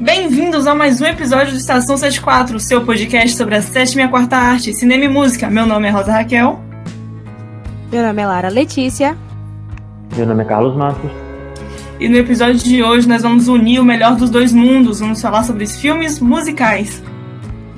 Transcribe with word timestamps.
Bem-vindos 0.00 0.68
a 0.68 0.76
mais 0.76 1.00
um 1.00 1.06
episódio 1.06 1.50
do 1.50 1.58
Estação 1.58 1.96
74, 1.96 2.60
seu 2.60 2.84
podcast 2.84 3.36
sobre 3.36 3.56
a 3.56 3.62
sétima 3.62 4.02
e 4.02 4.04
a 4.04 4.08
quarta 4.08 4.36
arte, 4.36 4.72
cinema 4.72 5.04
e 5.04 5.08
música. 5.08 5.50
Meu 5.50 5.66
nome 5.66 5.88
é 5.88 5.90
Rosa 5.90 6.12
Raquel. 6.12 6.60
Meu 7.90 8.06
nome 8.06 8.22
é 8.22 8.26
Lara 8.26 8.48
Letícia. 8.48 9.18
Meu 10.16 10.24
nome 10.24 10.44
é 10.44 10.46
Carlos 10.46 10.76
Matos. 10.76 11.10
E 11.98 12.08
no 12.08 12.16
episódio 12.16 12.58
de 12.58 12.80
hoje 12.80 13.08
nós 13.08 13.22
vamos 13.22 13.48
unir 13.48 13.80
o 13.80 13.84
melhor 13.84 14.14
dos 14.14 14.30
dois 14.30 14.52
mundos. 14.52 15.00
Vamos 15.00 15.20
falar 15.20 15.42
sobre 15.42 15.64
os 15.64 15.80
filmes 15.80 16.20
musicais. 16.20 17.02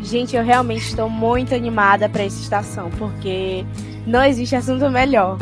Gente, 0.02 0.37
eu 0.37 0.45
realmente 0.45 0.89
estou 0.89 1.09
muito 1.09 1.55
animada 1.55 2.07
para 2.07 2.23
essa 2.23 2.39
estação, 2.39 2.91
porque 2.98 3.64
não 4.07 4.23
existe 4.23 4.55
assunto 4.55 4.91
melhor. 4.91 5.39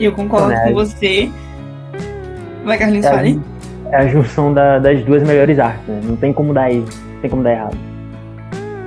Eu 0.00 0.12
concordo 0.12 0.52
é. 0.52 0.64
com 0.64 0.72
você. 0.72 1.30
Vai, 2.64 2.78
Carlinhos, 2.78 3.04
é, 3.04 3.10
fale. 3.10 3.51
É 3.90 3.96
a 3.96 4.06
junção 4.06 4.52
da, 4.52 4.78
das 4.78 5.02
duas 5.04 5.22
melhores 5.22 5.58
artes, 5.58 5.86
né? 5.86 6.00
Não 6.04 6.16
tem 6.16 6.32
como 6.32 6.54
dar, 6.54 6.72
não 6.72 6.84
tem 7.20 7.30
como 7.30 7.42
dar 7.42 7.52
errado. 7.52 7.76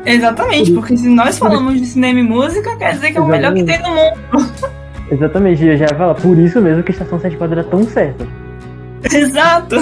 Exatamente, 0.05 0.71
porque 0.71 0.95
se 0.95 1.09
nós 1.09 1.37
falamos 1.37 1.79
de 1.79 1.85
cinema 1.87 2.19
e 2.19 2.23
música, 2.23 2.75
quer 2.77 2.93
dizer 2.93 3.11
que 3.11 3.17
é 3.17 3.21
o 3.21 3.27
melhor 3.27 3.53
que 3.53 3.63
tem 3.63 3.81
no 3.81 3.89
mundo. 3.89 4.19
Exatamente, 5.09 5.65
eu 5.65 5.77
já 5.77 5.85
ia 5.85 5.95
falar, 5.95 6.15
por 6.15 6.37
isso 6.37 6.61
mesmo 6.61 6.83
que 6.83 6.91
a 6.91 6.93
Estação 6.93 7.19
74 7.19 7.59
era 7.59 7.67
tão 7.67 7.83
certa. 7.85 8.27
Exato! 9.11 9.75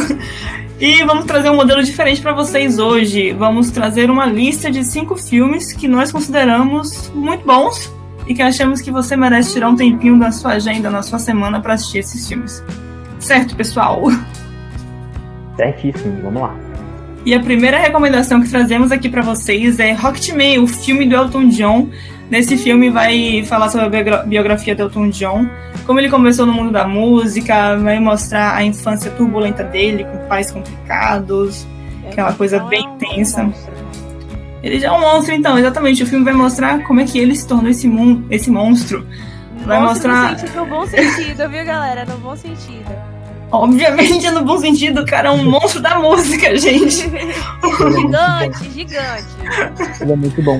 E 0.79 1.03
vamos 1.05 1.25
trazer 1.25 1.49
um 1.49 1.55
modelo 1.55 1.83
diferente 1.83 2.21
para 2.21 2.33
vocês 2.33 2.77
hoje. 2.79 3.31
Vamos 3.31 3.71
trazer 3.71 4.09
uma 4.09 4.25
lista 4.25 4.69
de 4.69 4.83
cinco 4.83 5.15
filmes 5.15 5.71
que 5.71 5.87
nós 5.87 6.11
consideramos 6.11 7.09
muito 7.13 7.45
bons 7.45 7.93
e 8.27 8.33
que 8.33 8.41
achamos 8.41 8.81
que 8.81 8.91
você 8.91 9.15
merece 9.15 9.53
tirar 9.53 9.69
um 9.69 9.75
tempinho 9.75 10.19
da 10.19 10.31
sua 10.31 10.53
agenda, 10.53 10.89
na 10.89 11.01
sua 11.01 11.19
semana, 11.19 11.61
para 11.61 11.75
assistir 11.75 11.99
esses 11.99 12.27
filmes. 12.27 12.63
Certo, 13.19 13.55
pessoal? 13.55 14.03
Certíssimo, 15.55 16.19
vamos 16.21 16.41
lá. 16.41 16.55
E 17.25 17.33
a 17.33 17.39
primeira 17.39 17.77
recomendação 17.77 18.41
que 18.41 18.49
trazemos 18.49 18.91
aqui 18.91 19.09
para 19.09 19.21
vocês 19.21 19.79
é 19.79 19.93
Rocketman, 19.93 20.59
o 20.59 20.67
filme 20.67 21.05
do 21.05 21.15
Elton 21.15 21.47
John. 21.49 21.89
Nesse 22.29 22.57
filme 22.57 22.89
vai 22.89 23.43
falar 23.45 23.69
sobre 23.69 24.09
a 24.09 24.23
biografia 24.23 24.75
do 24.75 24.83
Elton 24.83 25.09
John, 25.09 25.47
como 25.85 25.99
ele 25.99 26.09
começou 26.09 26.45
no 26.45 26.53
mundo 26.53 26.71
da 26.71 26.87
música, 26.87 27.77
vai 27.77 27.99
mostrar 27.99 28.55
a 28.55 28.63
infância 28.63 29.11
turbulenta 29.11 29.63
dele, 29.63 30.05
com 30.05 30.17
pais 30.29 30.49
complicados, 30.49 31.67
é 32.05 32.09
aquela 32.09 32.33
coisa 32.33 32.59
bem 32.63 32.87
tensa. 32.97 33.51
Ele 34.61 34.79
já 34.79 34.87
é 34.87 34.91
um 34.91 35.01
monstro, 35.01 35.35
então, 35.35 35.57
exatamente. 35.57 36.03
O 36.03 36.07
filme 36.07 36.23
vai 36.23 36.33
mostrar 36.33 36.81
como 36.83 37.01
é 37.01 37.03
que 37.03 37.19
ele 37.19 37.35
se 37.35 37.45
tornou 37.45 37.69
esse, 37.69 37.85
mon 37.85 38.23
esse 38.29 38.49
monstro. 38.49 39.05
Vai 39.65 39.81
mostrar. 39.81 40.31
No, 40.31 40.39
sentido, 40.39 40.55
no 40.55 40.65
bom 40.65 40.87
sentido, 40.87 41.49
viu, 41.49 41.65
galera? 41.65 42.05
No 42.05 42.17
bom 42.17 42.35
sentido. 42.35 43.12
Obviamente, 43.53 44.31
no 44.31 44.43
bom 44.43 44.57
sentido, 44.57 45.01
o 45.01 45.05
cara 45.05 45.27
é 45.27 45.31
um 45.31 45.47
monstro 45.47 45.79
da 45.79 45.99
música, 45.99 46.57
gente. 46.57 47.07
gigante, 47.07 48.71
gigante. 48.71 50.01
Ele 50.01 50.11
é 50.11 50.15
muito 50.15 50.41
bom. 50.41 50.59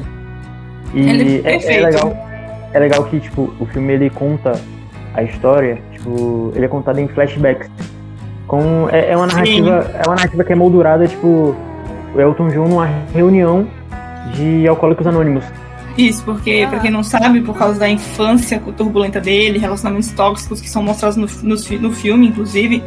E 0.94 1.42
é, 1.44 1.56
é, 1.56 1.78
é, 1.78 1.86
legal, 1.86 2.28
é 2.72 2.80
legal 2.80 3.04
que, 3.06 3.20
tipo, 3.20 3.52
o 3.60 3.66
filme 3.66 3.94
ele 3.94 4.12
conta 4.12 4.62
a 5.16 5.24
história, 5.24 5.82
tipo, 5.92 6.52
ele 6.56 6.66
é 6.66 6.68
contado 6.68 7.00
em 7.00 7.08
flashbacks. 7.08 7.68
Com, 8.46 8.88
é, 8.92 9.10
é 9.10 9.18
uma 9.18 9.26
narrativa. 9.26 9.82
Sim. 9.82 9.92
É 9.96 10.02
uma 10.06 10.16
narrativa 10.16 10.44
que 10.44 10.54
é 10.54 10.56
moldurada, 10.56 11.08
tipo, 11.08 11.56
o 12.14 12.22
Elton 12.22 12.50
John 12.50 12.68
numa 12.68 12.88
reunião 13.12 13.68
de 14.36 14.68
alcoólicos 14.68 15.08
anônimos. 15.08 15.44
Isso, 15.98 16.24
porque, 16.24 16.64
ah. 16.66 16.70
pra 16.70 16.80
quem 16.80 16.92
não 16.92 17.04
sabe, 17.04 17.42
por 17.42 17.56
causa 17.58 17.80
da 17.80 17.90
infância 17.90 18.60
turbulenta 18.76 19.22
dele, 19.22 19.60
relacionamentos 19.60 20.12
tóxicos 20.12 20.60
que 20.60 20.70
são 20.70 20.82
mostrados 20.82 21.18
no, 21.18 21.28
no, 21.44 21.56
no 21.80 21.92
filme, 21.92 22.28
inclusive, 22.28 22.84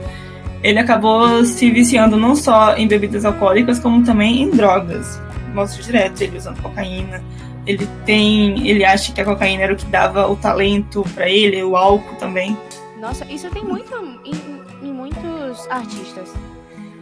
ele 0.63 0.79
acabou 0.79 1.45
se 1.45 1.71
viciando 1.71 2.17
não 2.17 2.35
só 2.35 2.77
em 2.77 2.89
bebidas 2.89 3.25
alcoólicas, 3.25 3.79
como 3.79 4.05
também 4.05 4.43
em 4.43 4.51
drogas. 4.51 5.21
Mostra 5.55 5.83
direto 5.83 6.21
ele 6.23 6.39
usando 6.39 6.61
cocaína. 6.61 7.23
Ele 7.67 7.89
tem. 8.05 8.69
Ele 8.69 8.85
acha 8.85 9.13
que 9.13 9.21
a 9.21 9.25
cocaína 9.25 9.63
era 9.63 9.73
o 9.73 9.77
que 9.77 9.87
dava 9.87 10.29
o 10.29 10.37
talento 10.37 11.05
para 11.15 11.29
ele, 11.29 11.63
o 11.63 11.77
álcool 11.77 12.17
também. 12.17 12.57
Nossa, 13.01 13.25
isso 13.27 13.49
tem 13.51 13.65
muito 13.65 13.95
em, 14.25 14.89
em 14.89 14.93
muitos 14.93 15.69
artistas. 15.71 16.33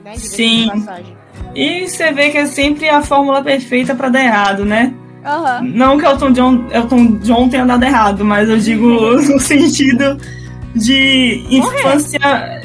Né, 0.05 0.17
Sim. 0.17 0.71
E 1.55 1.89
você 1.89 2.13
vê 2.13 2.31
que 2.31 2.39
é 2.39 2.47
sempre 2.47 2.89
a 2.89 3.01
fórmula 3.01 3.43
perfeita 3.43 3.95
para 3.95 4.11
dar 4.11 4.23
errado, 4.23 4.65
né? 4.65 4.93
Uhum. 5.25 5.73
Não 5.75 5.99
que 5.99 6.05
Elton 6.05 6.33
John, 6.33 6.67
Elton 6.71 7.19
John 7.23 7.49
tenha 7.49 7.65
dado 7.65 7.83
errado, 7.83 8.25
mas 8.25 8.49
eu 8.49 8.59
digo 8.59 8.87
no 9.17 9.41
sentido 9.41 10.19
de 10.75 11.47
infância. 11.51 12.19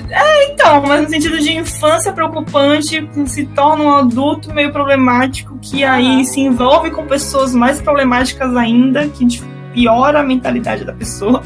É, 0.09 0.51
então, 0.51 0.81
mas 0.81 1.03
no 1.03 1.09
sentido 1.09 1.39
de 1.39 1.55
infância 1.55 2.11
preocupante, 2.11 3.07
se 3.27 3.45
torna 3.45 3.83
um 3.83 3.91
adulto 3.93 4.53
meio 4.53 4.71
problemático, 4.71 5.57
que 5.61 5.83
uhum. 5.83 5.91
aí 5.91 6.25
se 6.25 6.41
envolve 6.41 6.91
com 6.91 7.05
pessoas 7.05 7.53
mais 7.53 7.79
problemáticas 7.79 8.55
ainda, 8.55 9.07
que 9.07 9.25
piora 9.73 10.19
a 10.19 10.23
mentalidade 10.23 10.83
da 10.83 10.93
pessoa. 10.93 11.43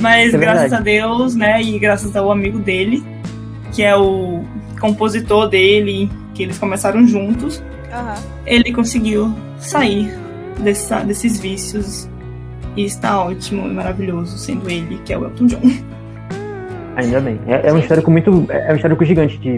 Mas 0.00 0.32
é 0.32 0.38
graças 0.38 0.72
a 0.72 0.80
Deus, 0.80 1.34
né, 1.34 1.60
e 1.60 1.78
graças 1.78 2.14
ao 2.14 2.30
amigo 2.30 2.58
dele, 2.58 3.04
que 3.72 3.82
é 3.82 3.96
o 3.96 4.44
compositor 4.80 5.48
dele, 5.48 6.10
que 6.34 6.42
eles 6.42 6.58
começaram 6.58 7.06
juntos, 7.06 7.62
uhum. 7.92 8.22
ele 8.46 8.72
conseguiu 8.72 9.34
sair 9.58 10.12
dessa, 10.60 11.00
desses 11.00 11.40
vícios 11.40 12.08
e 12.76 12.84
está 12.84 13.22
ótimo 13.22 13.66
e 13.66 13.72
maravilhoso 13.72 14.38
sendo 14.38 14.70
ele, 14.70 15.00
que 15.04 15.12
é 15.12 15.18
o 15.18 15.24
Elton 15.24 15.46
John. 15.46 15.60
Ainda 16.96 17.20
bem. 17.20 17.40
É, 17.46 17.68
é 17.68 17.72
um 17.72 17.78
histórico 17.78 18.10
muito. 18.10 18.46
É 18.48 18.72
um 18.72 18.76
histórico 18.76 19.04
gigante 19.04 19.38
de 19.38 19.56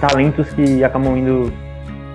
talentos 0.00 0.48
que 0.50 0.84
acabam 0.84 1.16
indo. 1.16 1.52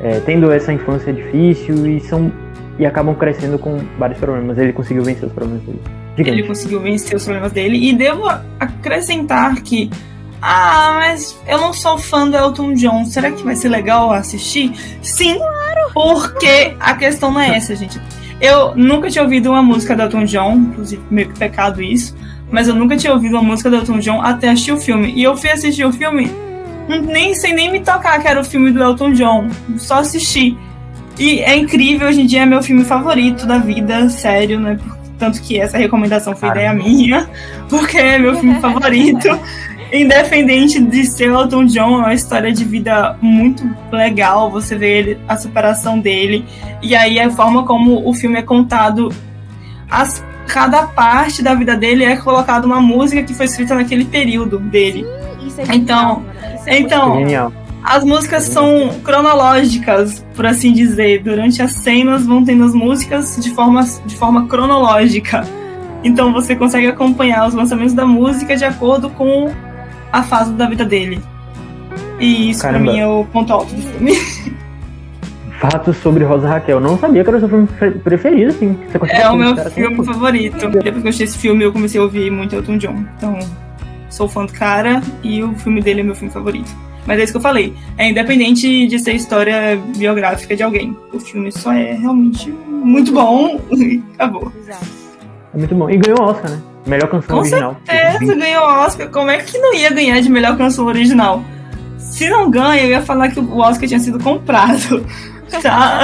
É, 0.02 0.22
tendo 0.22 0.50
essa 0.50 0.72
infância 0.72 1.12
difícil 1.12 1.88
e 1.88 2.00
são. 2.00 2.32
E 2.78 2.86
acabam 2.86 3.14
crescendo 3.16 3.60
com 3.60 3.78
vários 3.98 4.20
problemas. 4.20 4.58
Ele 4.58 4.72
conseguiu 4.72 5.04
vencer 5.04 5.26
os 5.28 5.34
problemas 5.34 5.64
dele. 5.64 5.82
Gigante. 6.16 6.40
Ele 6.40 6.48
conseguiu 6.48 6.80
vencer 6.80 7.16
os 7.16 7.24
problemas 7.24 7.52
dele. 7.52 7.90
E 7.90 7.94
devo 7.94 8.24
acrescentar 8.60 9.62
que 9.62 9.90
ah, 10.42 10.94
mas 10.96 11.38
eu 11.48 11.58
não 11.58 11.74
sou 11.74 11.98
fã 11.98 12.28
do 12.28 12.38
Elton 12.38 12.74
John. 12.74 13.06
Será 13.06 13.32
que 13.32 13.44
vai 13.44 13.56
ser 13.56 13.70
legal 13.70 14.12
assistir? 14.12 14.74
Sim, 15.02 15.38
claro. 15.38 15.92
Porque 15.94 16.76
a 16.80 16.96
questão 16.96 17.32
não 17.32 17.42
é 17.42 17.58
essa, 17.58 17.76
gente. 17.76 18.00
Eu 18.40 18.74
nunca 18.76 19.10
tinha 19.10 19.24
ouvido 19.24 19.50
uma 19.50 19.62
música 19.62 19.96
do 19.96 20.02
Elton 20.04 20.24
John, 20.24 20.54
inclusive 20.56 21.02
meio 21.12 21.30
que 21.30 21.38
pecado 21.38 21.82
isso, 21.82 22.16
mas 22.50 22.68
eu 22.70 22.76
nunca 22.76 22.96
tinha 22.96 23.14
ouvido 23.14 23.34
uma 23.34 23.44
música 23.44 23.70
do 23.70 23.76
Elton 23.76 24.00
John 24.00 24.22
até 24.22 24.50
assistir 24.50 24.72
o 24.72 24.78
filme. 24.78 25.12
E 25.14 25.24
eu 25.24 25.36
fui 25.36 25.50
assistir 25.50 25.86
o 25.86 25.92
filme 25.92 26.32
nem 26.98 27.36
sem 27.36 27.54
nem 27.54 27.72
me 27.72 27.82
tocar 27.82 28.20
que 28.20 28.28
era 28.28 28.40
o 28.40 28.44
filme 28.44 28.72
do 28.72 28.82
Elton 28.82 29.12
John, 29.12 29.50
só 29.78 29.96
assisti. 30.00 30.58
E 31.20 31.40
é 31.40 31.56
incrível, 31.56 32.08
hoje 32.08 32.22
em 32.22 32.26
dia 32.26 32.44
é 32.44 32.46
meu 32.46 32.64
filme 32.64 32.86
favorito 32.86 33.46
da 33.46 33.58
vida, 33.58 34.10
sério, 34.10 34.60
né? 34.60 34.80
Tanto 35.18 35.42
que 35.42 35.60
essa 35.60 35.78
recomendação 35.78 36.34
foi 36.34 36.48
ideia 36.48 36.74
minha, 36.74 37.30
porque 37.70 37.98
é 37.98 38.18
meu 38.18 38.36
filme 38.38 38.58
favorito. 38.62 39.28
Independente 39.92 40.80
de 40.80 41.06
ser 41.06 41.32
Elton 41.32 41.66
John, 41.66 41.96
é 41.96 42.04
uma 42.04 42.14
história 42.14 42.52
de 42.52 42.64
vida 42.64 43.18
muito 43.22 43.68
legal. 43.92 44.52
Você 44.52 44.76
vê 44.76 45.00
ele, 45.00 45.20
a 45.28 45.36
superação 45.36 46.00
dele. 46.00 46.46
E 46.82 46.96
aí 46.96 47.20
a 47.20 47.30
forma 47.32 47.66
como 47.66 48.08
o 48.08 48.14
filme 48.14 48.38
é 48.38 48.42
contado. 48.44 49.12
As, 49.90 50.24
cada 50.48 50.84
parte 50.84 51.42
da 51.42 51.56
vida 51.56 51.76
dele 51.76 52.04
é 52.04 52.16
colocada 52.16 52.68
uma 52.68 52.80
música 52.80 53.24
que 53.24 53.34
foi 53.34 53.48
escrita 53.48 53.74
naquele 53.74 54.06
período 54.06 54.60
dele. 54.60 55.06
Isso 55.46 55.60
é 55.62 55.76
então, 55.76 56.24
Isso 56.56 56.70
é 56.70 56.80
então 56.80 57.52
as 57.84 58.04
músicas 58.04 58.44
são 58.44 58.90
cronológicas, 59.04 60.24
por 60.36 60.46
assim 60.46 60.74
dizer. 60.74 61.24
Durante 61.24 61.62
as 61.62 61.72
cenas 61.72 62.26
vão 62.26 62.44
tendo 62.44 62.64
as 62.66 62.74
músicas 62.74 63.38
de 63.38 63.50
forma, 63.52 63.84
de 64.06 64.16
forma 64.16 64.48
cronológica. 64.48 65.44
Então 66.04 66.32
você 66.32 66.56
consegue 66.56 66.88
acompanhar 66.88 67.48
os 67.48 67.54
lançamentos 67.54 67.94
da 67.94 68.06
música 68.06 68.56
de 68.56 68.66
acordo 68.66 69.10
com 69.10 69.50
a 70.12 70.24
fase 70.24 70.54
da 70.54 70.68
vida 70.68 70.86
dele. 70.86 71.22
E 72.20 72.50
isso 72.50 72.62
Caramba. 72.62 72.86
pra 72.86 72.94
mim 72.94 73.00
é 73.00 73.08
o 73.08 73.26
ponto 73.26 73.54
alto 73.54 73.74
do 73.74 73.82
filme. 73.82 74.14
Fatos 75.60 75.98
sobre 75.98 76.24
Rosa 76.24 76.48
Raquel. 76.48 76.80
Não 76.80 76.98
sabia 76.98 77.22
que 77.22 77.30
era 77.30 77.38
o 77.38 77.40
seu 77.42 77.50
filme 77.50 77.68
preferido, 78.02 78.50
assim. 78.50 78.78
é 79.10 79.30
o 79.30 79.36
meu 79.36 79.56
filme 79.72 80.06
favorito. 80.06 80.70
Depois 80.70 81.02
que 81.02 81.08
eu 81.08 81.10
achei 81.10 81.26
esse 81.26 81.38
filme, 81.38 81.66
eu 81.66 81.74
comecei 81.74 82.00
a 82.00 82.04
ouvir 82.04 82.32
muito 82.32 82.56
Elton 82.56 82.78
John. 82.78 83.06
Então, 83.18 83.38
sou 84.10 84.30
fã 84.30 84.46
do 84.46 84.54
cara 84.54 85.02
e 85.22 85.44
o 85.44 85.54
filme 85.56 85.82
dele 85.82 86.00
é 86.00 86.04
meu 86.04 86.16
filme 86.16 86.32
favorito. 86.32 86.74
Mas 87.06 87.20
é 87.20 87.24
isso 87.24 87.34
que 87.34 87.38
eu 87.38 87.42
falei. 87.42 87.74
É 87.98 88.10
independente 88.10 88.88
de 88.88 89.00
ser 89.00 89.14
história 89.14 89.78
biográfica 89.98 90.56
de 90.56 90.64
alguém. 90.64 90.96
O 91.12 91.20
filme 91.20 91.52
só 91.52 91.74
é 91.74 91.94
realmente 91.94 92.52
muito 92.68 93.12
bom 93.12 93.60
e 93.72 94.02
acabou. 94.14 94.52
É 95.54 95.58
muito 95.58 95.76
bom. 95.76 95.90
E 95.90 95.98
ganhou 95.98 96.22
Oscar, 96.22 96.52
né? 96.52 96.62
Melhor 96.90 97.08
canção 97.08 97.36
Com 97.36 97.42
original. 97.42 97.76
Com 97.76 97.86
certeza 97.86 98.36
ganhou 98.36 98.64
Oscar. 98.64 99.10
Como 99.10 99.30
é 99.30 99.38
que 99.38 99.58
não 99.58 99.74
ia 99.74 99.92
ganhar 99.92 100.20
de 100.20 100.30
melhor 100.30 100.58
canção 100.58 100.86
original? 100.86 101.44
Se 101.98 102.28
não 102.30 102.50
ganha, 102.50 102.84
eu 102.84 102.90
ia 102.90 103.02
falar 103.02 103.30
que 103.30 103.40
o 103.40 103.58
Oscar 103.60 103.88
tinha 103.88 104.00
sido 104.00 104.20
comprado. 104.20 105.06
Tá? 105.64 106.02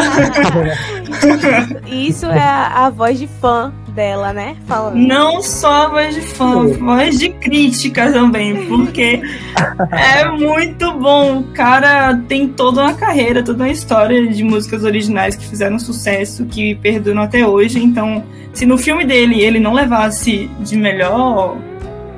Isso 1.86 2.26
é 2.26 2.42
a, 2.42 2.88
a 2.88 2.90
voz 2.90 3.20
de 3.20 3.28
fã 3.28 3.72
dela, 3.96 4.34
né? 4.34 4.58
Falando. 4.68 4.98
Não 4.98 5.42
só 5.42 5.86
a 5.86 5.88
voz 5.88 6.14
de 6.14 6.22
fã, 6.22 6.68
voz 6.74 7.18
de 7.18 7.30
crítica 7.30 8.12
também, 8.12 8.68
porque 8.68 9.22
é 9.92 10.30
muito 10.30 10.92
bom. 11.00 11.40
O 11.40 11.44
cara 11.54 12.16
tem 12.28 12.48
toda 12.50 12.82
uma 12.82 12.94
carreira, 12.94 13.42
toda 13.42 13.64
uma 13.64 13.72
história 13.72 14.28
de 14.28 14.44
músicas 14.44 14.84
originais 14.84 15.36
que 15.36 15.46
fizeram 15.48 15.80
sucesso, 15.80 16.46
que 16.46 16.76
perduram 16.76 17.22
até 17.24 17.48
hoje. 17.48 17.82
Então, 17.82 18.24
se 18.54 18.66
no 18.66 18.78
filme 18.78 19.06
dele 19.06 19.42
ele 19.42 19.60
não 19.60 19.74
levasse 19.74 20.50
de 20.60 20.78
melhor 20.78 21.58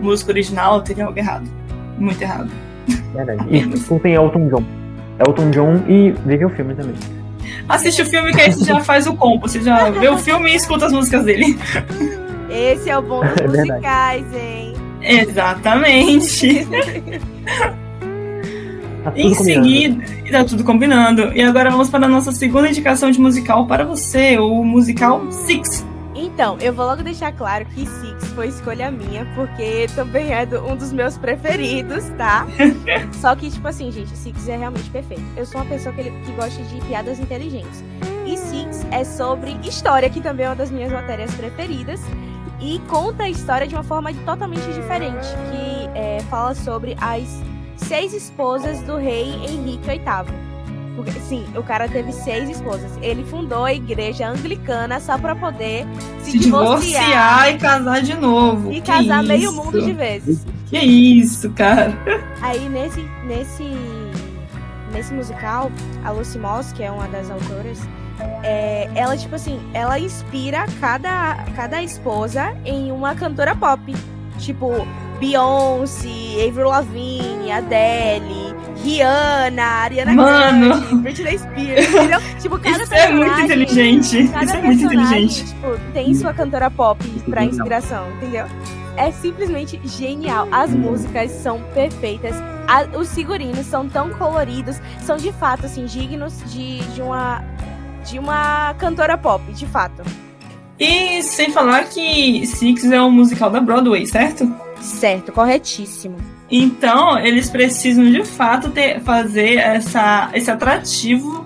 música 0.01 0.31
original, 0.31 0.81
teria 0.81 1.05
algo 1.05 1.17
errado. 1.17 1.47
Muito 1.97 2.21
errado. 2.21 2.49
Verdade. 3.13 3.45
E 3.49 3.59
escutem 3.73 4.15
Elton 4.15 4.49
John. 4.49 4.63
Elton 5.19 5.51
John 5.51 5.83
e 5.87 6.11
veja 6.25 6.47
o 6.47 6.49
filme 6.49 6.73
também. 6.75 6.95
Assiste 7.67 8.01
o 8.01 8.05
filme 8.05 8.33
que 8.33 8.41
aí 8.41 8.51
você 8.51 8.65
já 8.65 8.79
faz 8.85 9.07
o 9.07 9.15
combo. 9.15 9.47
Você 9.47 9.61
já 9.61 9.89
vê 9.89 10.09
o 10.09 10.17
filme 10.17 10.51
e 10.51 10.55
escuta 10.55 10.85
as 10.85 10.93
músicas 10.93 11.23
dele. 11.25 11.57
Esse 12.49 12.89
é 12.89 12.97
o 12.97 13.01
bom 13.01 13.21
dos 13.21 13.37
é 13.37 13.47
musicais, 13.47 14.25
hein? 14.33 14.73
Exatamente. 15.01 16.67
Tá 19.03 19.13
em 19.15 19.33
seguida, 19.33 20.03
tá 20.29 20.43
tudo 20.43 20.65
combinando. 20.65 21.31
E 21.33 21.41
agora 21.41 21.69
vamos 21.69 21.89
para 21.89 22.05
a 22.05 22.09
nossa 22.09 22.33
segunda 22.33 22.67
indicação 22.67 23.09
de 23.09 23.21
musical 23.21 23.65
para 23.65 23.85
você, 23.85 24.37
o 24.37 24.63
musical 24.65 25.31
Six. 25.31 25.85
Então, 26.13 26.57
eu 26.59 26.73
vou 26.73 26.85
logo 26.85 27.03
deixar 27.03 27.31
claro 27.31 27.65
que 27.67 27.85
Six 27.85 28.06
foi 28.37 28.49
escolha 28.49 28.91
minha, 28.91 29.25
porque 29.33 29.87
também 29.95 30.31
é 30.31 30.45
do, 30.45 30.63
um 30.63 30.75
dos 30.75 30.93
meus 30.93 31.17
preferidos, 31.17 32.07
tá? 32.19 32.45
Só 33.19 33.35
que, 33.35 33.49
tipo 33.49 33.67
assim, 33.67 33.91
gente, 33.91 34.15
Six 34.15 34.47
é 34.47 34.57
realmente 34.57 34.87
perfeito. 34.91 35.23
Eu 35.35 35.43
sou 35.43 35.59
uma 35.59 35.67
pessoa 35.67 35.93
que, 35.95 36.03
que 36.03 36.31
gosta 36.33 36.61
de 36.61 36.79
piadas 36.81 37.19
inteligentes. 37.19 37.83
E 38.27 38.37
Six 38.37 38.85
é 38.91 39.03
sobre 39.03 39.57
história, 39.67 40.07
que 40.07 40.21
também 40.21 40.45
é 40.45 40.49
uma 40.49 40.55
das 40.55 40.69
minhas 40.69 40.91
matérias 40.91 41.33
preferidas. 41.33 41.99
E 42.61 42.77
conta 42.87 43.23
a 43.23 43.29
história 43.29 43.65
de 43.65 43.73
uma 43.73 43.83
forma 43.83 44.13
totalmente 44.23 44.71
diferente, 44.71 45.27
que 45.49 45.97
é, 45.97 46.19
fala 46.29 46.53
sobre 46.53 46.95
as 47.01 47.41
seis 47.75 48.13
esposas 48.13 48.83
do 48.83 48.97
rei 48.97 49.33
Henrique 49.47 49.83
VIII. 49.83 50.46
Porque, 50.97 51.19
sim, 51.19 51.45
o 51.55 51.61
cara 51.61 51.87
teve 51.87 52.11
seis 52.11 52.49
esposas. 52.49 52.91
Ele 53.03 53.23
fundou 53.23 53.63
a 53.63 53.71
igreja 53.71 54.27
anglicana 54.27 54.99
só 54.99 55.15
pra 55.15 55.35
poder 55.35 55.85
se, 56.23 56.31
se 56.31 56.39
divorciar, 56.39 57.05
divorciar, 57.05 57.49
e 57.51 57.57
casar 57.59 58.01
de 58.01 58.15
novo. 58.15 58.71
E 58.71 58.81
que 58.81 58.87
casar 58.87 59.19
isso? 59.19 59.27
meio 59.27 59.53
mundo 59.53 59.79
de 59.79 59.93
vezes. 59.93 60.43
Que 60.65 60.79
isso, 60.79 61.51
cara. 61.51 61.93
Aí 62.41 62.67
nesse, 62.67 63.01
nesse, 63.25 63.63
nesse 64.91 65.13
musical, 65.13 65.71
a 66.03 66.09
Lucy 66.09 66.39
Moss, 66.39 66.73
que 66.73 66.81
é 66.81 66.89
uma 66.89 67.07
das 67.07 67.29
autoras, 67.29 67.79
é, 68.41 68.89
ela, 68.95 69.15
tipo 69.15 69.35
assim, 69.35 69.59
ela 69.75 69.99
inspira 69.99 70.65
cada, 70.79 71.45
cada 71.55 71.83
esposa 71.83 72.57
em 72.65 72.91
uma 72.91 73.13
cantora 73.13 73.55
pop. 73.55 73.95
Tipo, 74.39 74.87
Beyoncé, 75.19 76.47
Avril 76.47 76.69
Lavigne, 76.69 77.51
Adele, 77.51 78.46
Rihanna, 78.83 79.63
Ariana 79.63 80.13
Mano. 80.13 80.69
Grande, 80.69 80.95
Britney 80.95 81.37
Spears, 81.37 81.89
entendeu? 81.89 82.19
Tipo, 82.41 82.59
cada 82.59 82.83
Isso 82.83 82.93
é 82.93 83.11
muito 83.11 83.39
inteligente. 83.41 84.23
Isso 84.23 84.55
é 84.55 84.61
muito 84.61 84.85
inteligente. 84.85 85.45
Tipo, 85.45 85.79
tem 85.93 86.13
sua 86.13 86.33
cantora 86.33 86.69
pop 86.69 87.03
pra 87.29 87.43
inspiração, 87.43 88.09
entendeu? 88.17 88.45
É 88.95 89.11
simplesmente 89.11 89.79
genial. 89.85 90.47
As 90.51 90.71
músicas 90.71 91.31
são 91.31 91.61
perfeitas. 91.73 92.35
A, 92.67 92.83
os 92.97 93.13
figurinos 93.13 93.65
são 93.65 93.87
tão 93.87 94.09
coloridos, 94.11 94.79
são 95.01 95.17
de 95.17 95.31
fato 95.33 95.65
assim 95.65 95.85
dignos 95.85 96.33
de, 96.51 96.79
de 96.93 97.01
uma 97.01 97.43
de 98.09 98.17
uma 98.17 98.73
cantora 98.75 99.17
pop, 99.17 99.43
de 99.51 99.65
fato. 99.65 100.01
E 100.79 101.21
sem 101.23 101.51
falar 101.51 101.85
que 101.85 102.45
Six 102.45 102.85
é 102.91 103.01
um 103.01 103.11
musical 103.11 103.49
da 103.49 103.59
Broadway, 103.59 104.05
certo? 104.05 104.49
Certo, 104.79 105.31
corretíssimo. 105.31 106.17
Então, 106.49 107.19
eles 107.19 107.49
precisam 107.49 108.05
de 108.05 108.23
fato 108.23 108.69
ter, 108.69 109.01
fazer 109.01 109.55
essa, 109.55 110.29
esse 110.33 110.49
atrativo 110.49 111.45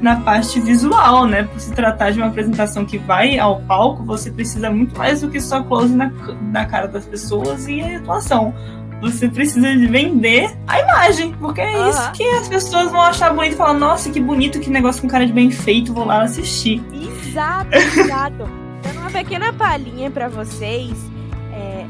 na 0.00 0.16
parte 0.16 0.60
visual, 0.60 1.26
né? 1.26 1.42
Por 1.42 1.58
se 1.60 1.72
tratar 1.72 2.12
de 2.12 2.18
uma 2.18 2.28
apresentação 2.28 2.84
que 2.84 2.98
vai 2.98 3.38
ao 3.38 3.60
palco, 3.62 4.04
você 4.04 4.30
precisa 4.30 4.70
muito 4.70 4.96
mais 4.96 5.22
do 5.22 5.28
que 5.28 5.40
só 5.40 5.62
close 5.62 5.94
na, 5.94 6.12
na 6.52 6.64
cara 6.66 6.86
das 6.86 7.04
pessoas 7.04 7.66
e 7.66 7.80
a 7.80 7.98
atuação. 7.98 8.54
Você 9.00 9.28
precisa 9.28 9.76
de 9.76 9.86
vender 9.86 10.56
a 10.66 10.80
imagem, 10.80 11.32
porque 11.40 11.60
é 11.60 11.78
uhum. 11.78 11.90
isso 11.90 12.12
que 12.12 12.24
as 12.24 12.48
pessoas 12.48 12.90
vão 12.90 13.00
achar 13.00 13.32
bonito 13.32 13.54
e 13.54 13.56
falar: 13.56 13.74
nossa, 13.74 14.10
que 14.10 14.20
bonito, 14.20 14.58
que 14.60 14.70
negócio 14.70 15.02
com 15.02 15.08
cara 15.08 15.26
de 15.26 15.32
bem 15.32 15.50
feito, 15.50 15.92
vou 15.92 16.04
lá 16.04 16.22
assistir. 16.22 16.82
Exato, 16.92 17.74
exato. 17.74 18.36
Dando 18.82 19.00
uma 19.00 19.10
pequena 19.10 19.52
palhinha 19.52 20.10
para 20.10 20.28
vocês 20.28 20.92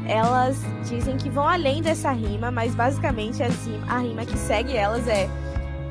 elas 0.05 0.59
dizem 0.87 1.17
que 1.17 1.29
vão 1.29 1.47
além 1.47 1.81
dessa 1.81 2.11
rima, 2.11 2.51
mas 2.51 2.73
basicamente 2.73 3.41
a 3.87 3.99
rima 3.99 4.25
que 4.25 4.37
segue 4.37 4.75
elas 4.75 5.07
é 5.07 5.29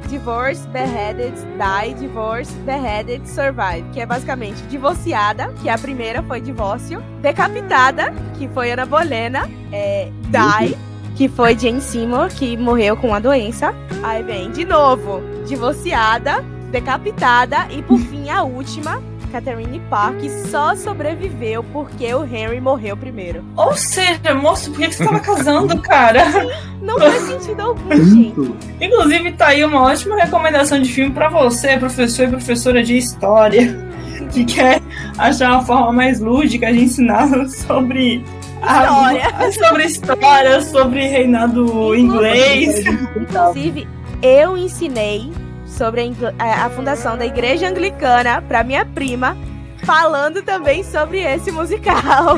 Divorce, 0.09 0.67
Beheaded, 0.69 1.35
Die, 1.35 1.95
Divorce, 1.95 2.53
Beheaded, 2.61 3.29
Survive, 3.29 3.85
que 3.93 4.01
é 4.01 4.07
basicamente 4.07 4.63
divorciada, 4.63 5.53
que 5.61 5.69
a 5.69 5.77
primeira 5.77 6.23
foi 6.23 6.41
divórcio, 6.41 7.03
decapitada, 7.21 8.15
que 8.39 8.49
foi 8.49 8.71
Ana 8.71 8.87
Bolena, 8.87 9.49
é, 9.71 10.11
Die, 10.25 10.79
que 11.15 11.29
foi 11.29 11.59
Jane 11.59 11.83
Seymour, 11.83 12.29
que 12.29 12.57
morreu 12.57 12.97
com 12.97 13.15
a 13.15 13.19
doença. 13.19 13.75
Aí 14.03 14.23
vem, 14.23 14.51
de 14.51 14.65
novo, 14.65 15.21
divorciada, 15.47 16.43
decapitada 16.71 17.67
e 17.71 17.83
por 17.83 17.99
fim 17.99 18.31
a 18.31 18.43
última, 18.43 19.03
Catherine 19.29 19.81
Park 19.91 20.21
só 20.51 20.75
sobreviveu 20.75 21.63
porque 21.73 22.13
o 22.15 22.25
Henry 22.25 22.61
morreu 22.61 22.97
primeiro. 22.97 23.45
Ou 23.57 23.75
seja, 23.77 24.35
moço, 24.35 24.71
por 24.71 24.81
que 24.81 24.93
você 24.93 25.03
estava 25.03 25.21
casando, 25.21 25.81
cara? 25.81 26.25
Não 26.81 26.99
faz 26.99 27.23
sentido 27.23 27.61
algum, 27.61 27.91
gente. 27.91 28.55
Inclusive, 28.81 29.33
tá 29.33 29.49
aí 29.49 29.65
uma 29.65 29.83
ótima 29.83 30.17
recomendação 30.17 30.81
de 30.81 30.91
filme 30.93 31.13
para 31.13 31.29
você, 31.29 31.77
professor 31.77 32.29
e 32.29 32.31
professora 32.31 32.83
de 32.83 32.97
história, 32.97 33.89
que 34.33 34.45
quer 34.45 34.81
achar 35.17 35.51
uma 35.53 35.65
forma 35.65 35.93
mais 35.93 36.21
lúdica 36.21 36.73
de 36.73 36.85
ensinar 36.85 37.29
sobre 37.49 38.25
história. 38.63 39.27
A, 39.27 39.53
sobre 39.53 39.85
história, 39.85 40.61
sobre 40.63 41.07
reinado 41.07 41.95
inglês. 41.95 42.85
Inclusive, 42.87 43.87
eu 44.23 44.57
ensinei 44.57 45.31
sobre 45.69 46.13
a, 46.39 46.67
a 46.67 46.71
fundação 46.71 47.17
da 47.17 47.27
Igreja 47.27 47.69
Anglicana 47.69 48.43
para 48.43 48.65
minha 48.65 48.85
prima, 48.85 49.37
falando 49.85 50.43
também 50.43 50.83
sobre 50.83 51.21
esse 51.21 51.51
musical. 51.51 52.37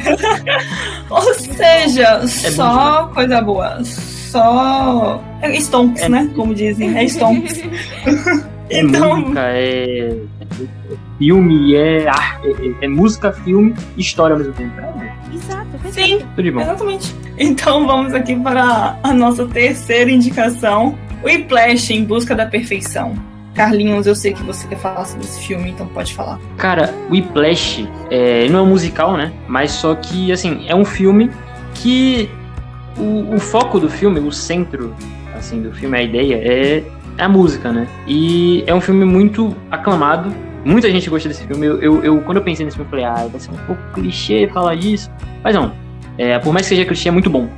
Ou 1.11 1.35
seja, 1.35 2.21
é 2.23 2.27
só 2.27 3.07
bom, 3.07 3.15
coisa 3.15 3.41
boa. 3.41 3.83
Só. 3.85 5.23
É 5.41 5.57
Stonks, 5.57 6.03
é, 6.03 6.09
né? 6.09 6.31
Como 6.37 6.55
dizem. 6.55 6.97
É 6.97 7.05
Stonks. 7.05 7.63
É 8.71 8.83
então... 8.83 9.17
música, 9.17 9.41
é, 9.49 10.11
é 10.11 10.47
filme, 11.19 11.75
é, 11.75 12.09
arte, 12.09 12.49
é, 12.81 12.85
é, 12.85 12.89
música, 12.89 13.33
filme 13.33 13.75
e 13.97 14.01
história 14.01 14.35
ao 14.35 14.39
mesmo 14.39 14.55
tempo. 14.55 14.73
Exato, 15.35 15.67
Sim, 15.91 16.21
exatamente. 16.39 17.15
Então 17.37 17.85
vamos 17.87 18.15
aqui 18.15 18.37
para 18.37 18.97
a 19.03 19.13
nossa 19.13 19.45
terceira 19.47 20.09
indicação. 20.11 20.97
Whiplash 21.23 21.93
em 21.93 22.05
busca 22.05 22.35
da 22.35 22.47
perfeição. 22.47 23.15
Carlinhos, 23.55 24.07
eu 24.07 24.15
sei 24.15 24.33
que 24.33 24.43
você 24.43 24.67
quer 24.69 24.79
falar 24.79 25.05
sobre 25.05 25.25
esse 25.25 25.41
filme, 25.41 25.71
então 25.71 25.87
pode 25.89 26.15
falar. 26.15 26.39
Cara, 26.57 26.95
Whiplash 27.11 27.87
é, 28.11 28.49
não 28.49 28.61
é 28.61 28.63
um 28.63 28.67
musical, 28.67 29.17
né? 29.17 29.33
Mas 29.49 29.73
só 29.73 29.95
que, 29.95 30.33
assim, 30.33 30.65
é 30.69 30.75
um 30.75 30.85
filme 30.85 31.31
que 31.75 32.31
o, 32.97 33.35
o 33.35 33.41
foco 33.41 33.79
do 33.81 33.91
filme, 33.91 34.21
o 34.21 34.33
centro, 34.33 34.95
assim, 35.35 35.61
do 35.61 35.73
filme, 35.73 35.99
a 35.99 36.03
ideia 36.03 36.37
é 36.37 36.85
a 37.19 37.29
música, 37.29 37.73
né? 37.73 37.87
E 38.07 38.63
é 38.67 38.75
um 38.75 38.81
filme 38.81 39.05
muito 39.05 39.55
aclamado. 39.71 40.33
Muita 40.65 40.91
gente 40.91 41.09
gosta 41.11 41.29
desse 41.29 41.45
filme. 41.45 41.67
Eu, 41.67 41.83
eu, 41.83 42.05
eu 42.05 42.21
quando 42.23 42.39
eu 42.39 42.43
pensei 42.43 42.65
nesse 42.65 42.77
filme, 42.77 42.87
eu 42.87 42.91
falei, 42.91 43.05
ah, 43.05 43.29
vai 43.29 43.41
ser 43.41 43.51
um 43.51 43.67
pouco 43.67 43.83
clichê 43.95 44.49
falar 44.53 44.77
disso. 44.77 45.11
Mas 45.43 45.55
não, 45.55 45.73
é, 46.17 46.39
por 46.39 46.53
mais 46.53 46.67
que 46.67 46.75
seja 46.75 46.87
clichê, 46.87 47.09
é 47.09 47.13
muito 47.13 47.29
bom. 47.29 47.49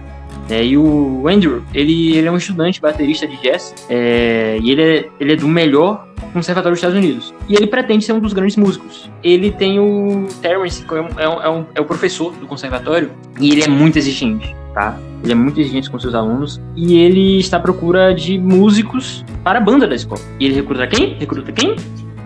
É, 0.48 0.64
e 0.64 0.76
o 0.76 1.26
Andrew, 1.28 1.62
ele, 1.72 2.16
ele 2.16 2.26
é 2.26 2.30
um 2.30 2.36
estudante 2.36 2.80
baterista 2.80 3.26
de 3.26 3.36
jazz, 3.40 3.74
é, 3.88 4.58
e 4.60 4.70
ele 4.70 4.82
é, 4.82 5.08
ele 5.20 5.32
é 5.32 5.36
do 5.36 5.48
melhor 5.48 6.06
conservatório 6.32 6.72
dos 6.72 6.78
Estados 6.78 6.96
Unidos. 6.96 7.34
E 7.48 7.54
ele 7.54 7.66
pretende 7.66 8.04
ser 8.04 8.12
um 8.12 8.20
dos 8.20 8.32
grandes 8.32 8.56
músicos. 8.56 9.10
Ele 9.22 9.50
tem 9.50 9.78
o 9.78 10.26
Terence, 10.40 10.84
que 10.84 10.94
é, 10.94 11.00
um, 11.00 11.08
é, 11.18 11.48
um, 11.48 11.64
é 11.74 11.80
o 11.80 11.84
professor 11.84 12.32
do 12.34 12.46
conservatório, 12.46 13.10
e 13.40 13.50
ele 13.50 13.62
é 13.62 13.68
muito 13.68 13.98
exigente, 13.98 14.54
tá? 14.74 14.98
Ele 15.22 15.32
é 15.32 15.36
muito 15.36 15.60
exigente 15.60 15.90
com 15.90 15.98
seus 15.98 16.14
alunos, 16.14 16.60
e 16.74 16.98
ele 16.98 17.38
está 17.38 17.56
à 17.58 17.60
procura 17.60 18.12
de 18.14 18.38
músicos 18.38 19.24
para 19.44 19.58
a 19.58 19.62
banda 19.62 19.86
da 19.86 19.94
escola. 19.94 20.20
E 20.40 20.46
ele 20.46 20.54
recruta 20.54 20.86
quem? 20.86 21.14
Recruta 21.14 21.52
quem? 21.52 21.76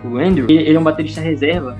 O 0.04 0.18
Andrew. 0.18 0.46
Ele, 0.48 0.62
ele 0.62 0.76
é 0.76 0.80
um 0.80 0.84
baterista 0.84 1.20
reserva 1.20 1.76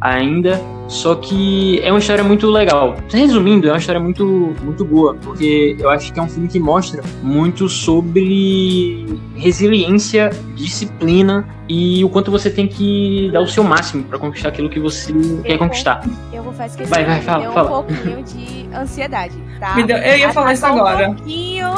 ainda. 0.00 0.60
Só 0.88 1.14
que 1.14 1.80
é 1.84 1.92
uma 1.92 2.00
história 2.00 2.24
muito 2.24 2.50
legal. 2.50 2.96
Resumindo, 3.12 3.68
é 3.68 3.72
uma 3.72 3.78
história 3.78 4.00
muito, 4.00 4.24
muito 4.62 4.84
boa, 4.84 5.14
porque 5.14 5.76
eu 5.78 5.88
acho 5.88 6.12
que 6.12 6.18
é 6.18 6.22
um 6.22 6.28
filme 6.28 6.48
que 6.48 6.58
mostra 6.58 7.00
muito 7.22 7.68
sobre 7.68 9.06
resiliência, 9.36 10.30
disciplina 10.56 11.48
e 11.68 12.04
o 12.04 12.08
quanto 12.08 12.30
você 12.30 12.50
tem 12.50 12.66
que 12.66 13.30
dar 13.32 13.40
o 13.40 13.46
seu 13.46 13.62
máximo 13.62 14.02
para 14.02 14.18
conquistar 14.18 14.48
aquilo 14.48 14.68
que 14.68 14.80
você 14.80 15.12
eu 15.12 15.42
quer 15.44 15.58
conquistar. 15.58 16.02
Eu 16.32 16.42
vou 16.42 16.52
fazer 16.52 16.84
vai, 16.86 17.04
vai, 17.04 17.20
fala, 17.20 17.44
deu 17.44 17.52
fala. 17.52 17.68
um 17.68 17.84
pouquinho 17.84 18.22
de 18.24 18.68
ansiedade, 18.74 19.36
tá? 19.60 19.74
Deu, 19.74 19.96
eu 19.96 20.18
ia 20.18 20.32
falar 20.32 20.54
isso 20.54 20.66
agora. 20.66 21.10
Um 21.10 21.14
pouquinho 21.14 21.68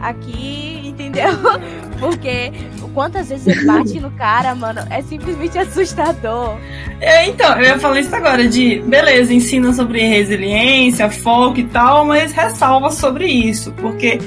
aqui, 0.00 0.88
entendeu? 0.88 1.30
Porque 2.00 2.52
quantas 2.96 3.28
vezes 3.28 3.46
ele 3.46 3.66
bate 3.66 4.00
no 4.00 4.10
cara, 4.12 4.54
mano, 4.54 4.80
é 4.88 5.02
simplesmente 5.02 5.58
assustador. 5.58 6.56
É, 6.98 7.28
então, 7.28 7.54
eu 7.58 7.64
ia 7.64 7.78
falar 7.78 8.00
isso 8.00 8.16
agora, 8.16 8.48
de 8.48 8.80
beleza, 8.86 9.34
ensina 9.34 9.70
sobre 9.74 10.00
resiliência, 10.00 11.10
foco 11.10 11.60
e 11.60 11.64
tal, 11.64 12.06
mas 12.06 12.32
ressalva 12.32 12.90
sobre 12.90 13.26
isso, 13.26 13.70
porque 13.72 14.18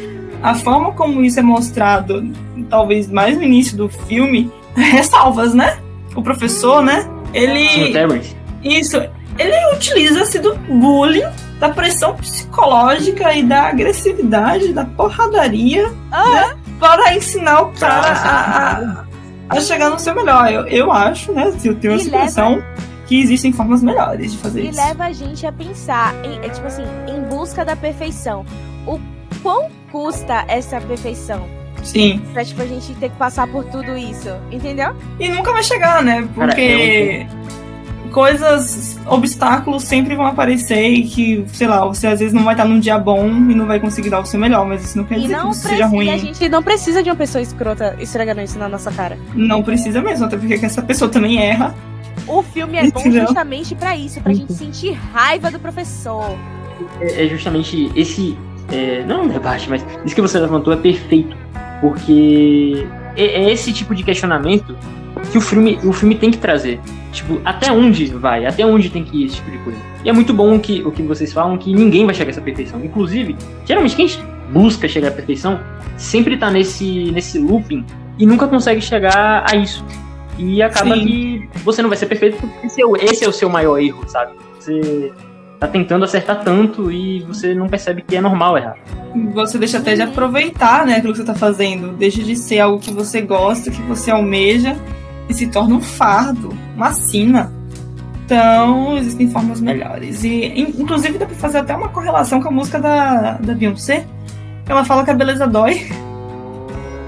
a 0.44 0.54
forma 0.54 0.92
como 0.92 1.24
isso 1.24 1.40
é 1.40 1.42
mostrado, 1.42 2.32
talvez 2.70 3.10
mais 3.10 3.36
no 3.36 3.44
início 3.44 3.76
do 3.76 3.90
filme, 3.90 4.52
ressalvas, 4.78 5.56
né? 5.56 5.80
O 6.16 6.22
professor, 6.22 6.84
né? 6.84 7.10
Ele. 7.34 7.92
Isso, 8.64 8.98
ele 9.40 9.76
utiliza-se 9.76 10.38
do 10.38 10.54
bullying, 10.56 11.26
da 11.60 11.70
pressão 11.70 12.16
psicológica 12.16 13.34
e 13.34 13.42
da 13.42 13.64
agressividade, 13.64 14.74
da 14.74 14.86
porradaria, 14.86 15.92
ah. 16.12 16.30
né? 16.30 16.59
Para 16.80 17.16
ensinar 17.16 17.62
o 17.62 17.72
cara 17.74 18.08
a, 18.08 19.54
a, 19.54 19.58
a, 19.58 19.62
chegar 19.62 19.90
no 19.90 20.00
seu 20.00 20.16
melhor. 20.16 20.52
Eu, 20.52 20.68
eu 20.68 20.92
acho, 20.92 21.32
né? 21.34 21.52
Se 21.58 21.68
eu 21.68 21.76
tenho 21.76 21.94
essa 21.94 22.08
impressão. 22.08 22.56
Leva... 22.56 22.90
Que 23.08 23.20
existem 23.20 23.52
formas 23.52 23.82
melhores 23.82 24.34
de 24.34 24.38
fazer 24.38 24.62
e 24.62 24.70
isso. 24.70 24.80
E 24.80 24.86
leva 24.86 25.06
a 25.06 25.12
gente 25.12 25.44
a 25.44 25.52
pensar, 25.52 26.14
em, 26.24 26.46
é, 26.46 26.50
tipo 26.50 26.68
assim, 26.68 26.84
em 27.08 27.24
busca 27.24 27.66
da 27.66 27.76
perfeição. 27.76 28.46
O 28.86 29.00
quão 29.42 29.68
custa 29.92 30.46
essa 30.48 30.80
perfeição? 30.80 31.48
Sim. 31.84 32.22
Pra, 32.34 32.46
tipo, 32.46 32.62
a 32.62 32.68
gente 32.68 32.94
ter 32.96 33.10
que 33.10 33.16
passar 33.16 33.48
por 33.48 33.64
tudo 33.66 33.98
isso, 33.98 34.30
entendeu? 34.52 34.96
E 35.20 35.28
nunca 35.28 35.52
vai 35.52 35.64
chegar, 35.64 36.04
né? 36.04 36.28
Porque 36.36 37.26
Cara, 37.28 37.69
coisas, 38.10 39.00
obstáculos 39.06 39.84
sempre 39.84 40.16
vão 40.16 40.26
aparecer 40.26 40.90
e 40.90 41.04
que, 41.04 41.46
sei 41.48 41.68
lá, 41.68 41.86
você 41.86 42.08
às 42.08 42.20
vezes 42.20 42.34
não 42.34 42.44
vai 42.44 42.54
estar 42.54 42.66
num 42.66 42.80
dia 42.80 42.98
bom 42.98 43.28
e 43.28 43.56
não 43.56 43.66
vai 43.66 43.80
conseguir 43.80 44.10
dar 44.10 44.20
o 44.20 44.26
seu 44.26 44.40
melhor, 44.40 44.66
mas 44.66 44.84
isso 44.84 44.98
não 44.98 45.06
quer 45.06 45.18
e 45.18 45.22
dizer 45.22 45.38
não 45.38 45.50
que 45.50 45.56
isso 45.56 45.68
seja 45.68 45.86
ruim. 45.86 46.08
E 46.08 46.10
a 46.10 46.18
gente 46.18 46.50
não 46.50 46.62
precisa 46.62 47.02
de 47.02 47.10
uma 47.10 47.16
pessoa 47.16 47.42
escrota 47.42 47.96
esfregando 48.00 48.42
isso 48.42 48.60
na 48.60 48.68
nossa 48.68 48.92
cara. 48.92 49.18
Não 49.34 49.64
precisa 49.64 50.02
mesmo, 50.02 50.26
até 50.26 50.38
porque 50.38 50.54
essa 50.54 50.82
pessoa 50.82 51.10
também 51.10 51.42
erra. 51.42 51.76
O 52.28 52.44
filme 52.44 52.78
é 52.78 52.90
bom 52.92 53.00
Entendeu? 53.00 53.26
justamente 53.26 53.74
para 53.76 53.96
isso, 53.96 54.22
pra 54.22 54.34
gente 54.34 54.54
sentir 54.54 54.92
raiva 54.92 55.50
do 55.50 55.60
professor. 55.60 56.38
É, 57.00 57.26
é 57.26 57.30
justamente 57.30 57.92
esse. 57.96 58.38
É, 58.72 59.04
não 59.08 59.22
é 59.22 59.24
um 59.24 59.28
debate, 59.28 59.70
mas 59.70 59.84
isso 60.06 60.14
que 60.14 60.22
você 60.22 60.40
levantou 60.40 60.72
é 60.72 60.78
perfeito 60.78 61.36
porque 61.82 62.86
é, 63.16 63.44
é 63.44 63.52
esse 63.52 63.72
tipo 63.74 63.96
de 63.96 64.04
questionamento 64.04 64.78
que 65.32 65.38
o 65.38 65.42
filme, 65.42 65.80
o 65.84 65.94
filme 65.94 66.16
tem 66.16 66.32
que 66.32 66.38
trazer. 66.38 66.80
Tipo, 67.12 67.42
até 67.44 67.72
onde 67.72 68.06
vai? 68.08 68.46
Até 68.46 68.66
onde 68.66 68.90
tem 68.90 69.04
que 69.04 69.24
ir 69.24 69.26
esse 69.26 69.36
tipo 69.36 69.52
de 69.52 69.58
coisa? 69.60 69.80
E 70.04 70.10
é 70.10 70.14
muito 70.14 70.34
bom 70.34 70.60
que, 70.60 70.82
o 70.84 70.92
que 70.92 71.02
vocês 71.02 71.34
falam 71.34 71.58
que 71.58 71.74
ninguém 71.74 72.06
vai 72.06 72.14
chegar 72.14 72.30
a 72.30 72.32
essa 72.32 72.42
perfeição. 72.42 72.84
Inclusive, 72.84 73.36
geralmente 73.66 73.96
quem 73.96 74.08
busca 74.52 74.88
chegar 74.88 75.10
à 75.10 75.12
perfeição 75.12 75.60
sempre 75.98 76.38
tá 76.38 76.50
nesse, 76.50 77.12
nesse 77.12 77.38
looping 77.40 77.86
e 78.18 78.26
nunca 78.26 78.48
consegue 78.48 78.82
chegar 78.82 79.46
a 79.50 79.56
isso. 79.56 79.84
E 80.38 80.62
acaba 80.62 80.96
Sim. 80.96 81.06
que 81.06 81.50
você 81.64 81.82
não 81.82 81.90
vai 81.90 81.98
ser 81.98 82.06
perfeito 82.06 82.38
porque 82.38 82.68
esse 82.68 82.82
é, 82.82 82.86
o, 82.86 82.96
esse 82.96 83.26
é 83.26 83.28
o 83.28 83.34
seu 83.34 83.50
maior 83.50 83.78
erro, 83.78 84.08
sabe? 84.08 84.34
Você 84.58 85.12
tá 85.60 85.68
tentando 85.68 86.06
acertar 86.06 86.42
tanto 86.44 86.90
e 86.90 87.20
você 87.22 87.54
não 87.54 87.68
percebe 87.68 88.02
que 88.02 88.16
é 88.16 88.22
normal 88.22 88.58
errar. 88.58 88.78
Você 89.34 89.58
deixa 89.58 89.80
até 89.80 89.96
de 89.96 90.02
aproveitar, 90.02 90.86
né, 90.86 90.96
aquilo 90.96 91.12
que 91.12 91.20
você 91.20 91.26
tá 91.26 91.36
fazendo. 91.36 91.92
Deixa 91.98 92.24
de 92.24 92.36
ser 92.36 92.60
algo 92.60 92.80
que 92.80 92.92
você 92.92 93.20
gosta, 93.22 93.70
que 93.70 93.82
você 93.82 94.12
almeja 94.12 94.78
e 95.30 95.34
se 95.34 95.48
torna 95.48 95.76
um 95.76 95.82
fardo, 95.82 96.50
uma 96.76 96.92
sina. 96.92 97.54
Então, 98.26 98.98
existem 98.98 99.30
formas 99.30 99.62
melhores. 99.62 100.24
E, 100.24 100.46
inclusive, 100.60 101.18
dá 101.18 101.26
pra 101.26 101.36
fazer 101.36 101.60
até 101.60 101.76
uma 101.76 101.90
correlação 101.90 102.42
com 102.42 102.50
a 102.50 102.52
música 102.52 102.80
da, 102.80 103.34
da 103.34 103.54
Beyoncé. 103.54 104.06
Ela 104.68 104.84
fala 104.84 105.04
que 105.04 105.12
a 105.12 105.14
beleza 105.14 105.48
dói. 105.48 105.88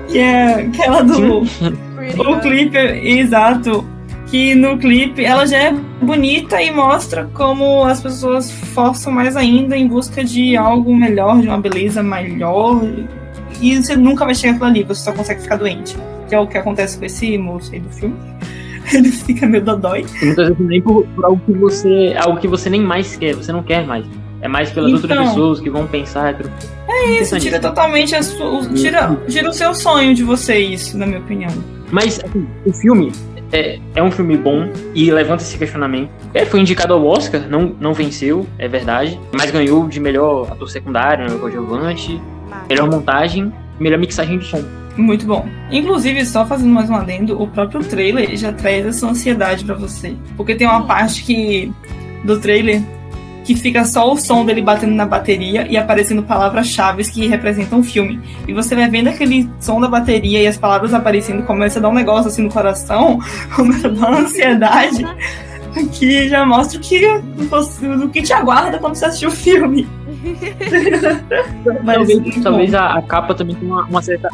Que 0.08 0.18
é 0.20 0.62
aquela 0.62 1.04
do. 1.04 1.42
o 1.42 2.40
clipe, 2.40 2.78
exato 2.78 3.86
que 4.32 4.56
no 4.56 4.78
clipe 4.78 5.26
ela 5.26 5.46
já 5.46 5.58
é 5.58 5.74
bonita 6.02 6.62
e 6.62 6.72
mostra 6.72 7.30
como 7.34 7.84
as 7.84 8.02
pessoas 8.02 8.50
forçam 8.50 9.12
mais 9.12 9.36
ainda 9.36 9.76
em 9.76 9.86
busca 9.86 10.24
de 10.24 10.56
algo 10.56 10.96
melhor, 10.96 11.42
de 11.42 11.50
uma 11.50 11.60
beleza 11.60 12.02
melhor. 12.02 12.82
E 13.62 13.76
você 13.76 13.98
nunca 13.98 14.24
vai 14.24 14.34
chegar 14.34 14.54
aquilo 14.54 14.68
ali, 14.68 14.84
você 14.84 15.04
só 15.04 15.12
consegue 15.12 15.42
ficar 15.42 15.58
doente. 15.58 15.98
Que 16.32 16.36
é 16.36 16.40
o 16.40 16.48
que 16.48 16.58
acontece 16.58 16.98
com 16.98 17.04
esse 17.04 17.38
moço 17.38 17.74
aí 17.74 17.82
do 17.82 17.90
filme. 17.90 18.16
Ele 18.96 19.12
fica 19.12 19.46
meio 19.46 19.66
dodói. 19.66 20.06
muitas 20.24 20.48
vezes 20.48 20.66
nem 20.66 20.82
por, 20.82 21.06
por, 21.08 21.26
algo 21.26 21.42
que 21.46 21.52
você. 21.52 22.16
algo 22.18 22.40
que 22.40 22.48
você 22.48 22.70
nem 22.70 22.80
mais 22.80 23.18
quer, 23.18 23.36
você 23.36 23.52
não 23.52 23.62
quer 23.62 23.86
mais. 23.86 24.06
É 24.40 24.48
mais 24.48 24.72
pelas 24.72 24.92
então, 24.92 25.02
outras 25.02 25.28
pessoas 25.28 25.60
que 25.60 25.70
vão 25.70 25.86
pensar. 25.86 26.38
É 26.88 27.20
isso, 27.20 27.38
tira 27.38 27.60
totalmente 27.60 28.16
a 28.16 28.24
sua. 28.24 28.66
Tira, 28.70 29.14
tira 29.28 29.50
o 29.50 29.52
seu 29.52 29.76
sonho 29.76 30.16
de 30.16 30.24
você, 30.24 30.58
isso, 30.58 30.98
na 30.98 31.06
minha 31.06 31.20
opinião. 31.20 31.52
Mas 31.92 32.22
assim, 32.24 32.48
o 32.66 32.72
filme, 32.72 33.12
é, 33.52 33.78
é 33.94 34.02
um 34.02 34.10
filme 34.10 34.38
bom 34.38 34.72
e 34.96 35.12
levanta 35.12 35.44
esse 35.44 35.58
questionamento. 35.58 36.12
É, 36.34 36.46
foi 36.46 36.62
indicado 36.62 36.94
ao 36.94 37.06
Oscar, 37.06 37.42
não, 37.50 37.76
não 37.78 37.94
venceu, 37.94 38.48
é 38.58 38.70
verdade, 38.70 39.20
mas 39.34 39.52
ganhou 39.52 39.86
de 39.86 40.00
melhor 40.00 40.50
ator 40.50 40.70
secundário, 40.70 41.26
melhor 41.26 41.42
coadjuvante, 41.42 42.22
melhor 42.70 42.90
montagem, 42.90 43.52
melhor 43.78 44.00
mixagem 44.00 44.38
de 44.38 44.46
som. 44.46 44.81
Muito 44.98 45.26
bom. 45.26 45.48
Inclusive, 45.72 46.26
só 46.26 46.46
fazendo 46.46 46.74
mais 46.74 46.90
um 46.90 46.96
adendo, 46.96 47.42
o 47.42 47.48
próprio 47.48 47.82
trailer 47.82 48.36
já 48.36 48.52
traz 48.52 48.86
essa 48.86 49.08
ansiedade 49.08 49.64
para 49.64 49.76
você. 49.76 50.16
Porque 50.36 50.56
tem 50.56 50.68
uma 50.68 50.86
parte 50.86 51.24
que 51.24 51.72
do 52.24 52.40
trailer 52.40 52.82
que 53.44 53.56
fica 53.56 53.84
só 53.86 54.12
o 54.12 54.18
som 54.18 54.46
dele 54.46 54.62
batendo 54.62 54.94
na 54.94 55.06
bateria 55.06 55.66
e 55.68 55.76
aparecendo 55.76 56.24
palavras-chave 56.24 57.04
que 57.10 57.28
representam 57.28 57.80
o 57.80 57.84
filme. 57.84 58.20
E 58.48 58.54
você 58.54 58.76
vai 58.76 58.88
vendo 58.90 59.08
aquele 59.08 59.50
som 59.60 59.80
da 59.80 59.88
bateria 59.88 60.42
e 60.42 60.48
as 60.48 60.58
palavras 60.58 60.94
aparecendo, 60.94 61.44
começa 61.44 61.80
a 61.80 61.82
dar 61.82 61.90
um 61.90 61.94
negócio 61.94 62.28
assim 62.28 62.44
no 62.44 62.50
coração, 62.50 63.20
começa 63.56 63.88
a 63.88 63.92
dar 63.92 64.10
uma 64.10 64.20
ansiedade, 64.20 65.04
que 65.94 66.30
já 66.30 66.46
mostra 66.46 66.78
o 66.78 66.82
que, 66.82 67.06
o 67.06 68.10
que 68.10 68.22
te 68.22 68.34
aguarda 68.34 68.78
quando 68.78 68.96
você 68.96 69.06
assistir 69.06 69.28
o 69.28 69.32
filme. 69.32 69.88
Mas, 71.84 71.96
talvez, 71.96 72.44
talvez 72.44 72.74
a, 72.74 72.94
a, 72.94 73.02
capa 73.02 73.34
também 73.34 73.56
tenha 73.56 73.74
uma, 73.74 73.84
uma 73.86 74.02
certa. 74.02 74.30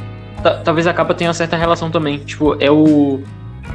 Talvez 0.64 0.88
a 0.88 0.94
capa 0.94 1.14
tenha 1.14 1.30
uma 1.30 1.34
certa 1.34 1.58
relação 1.58 1.90
também. 1.90 2.20
Tipo, 2.20 2.56
é 2.60 2.72
o 2.72 3.22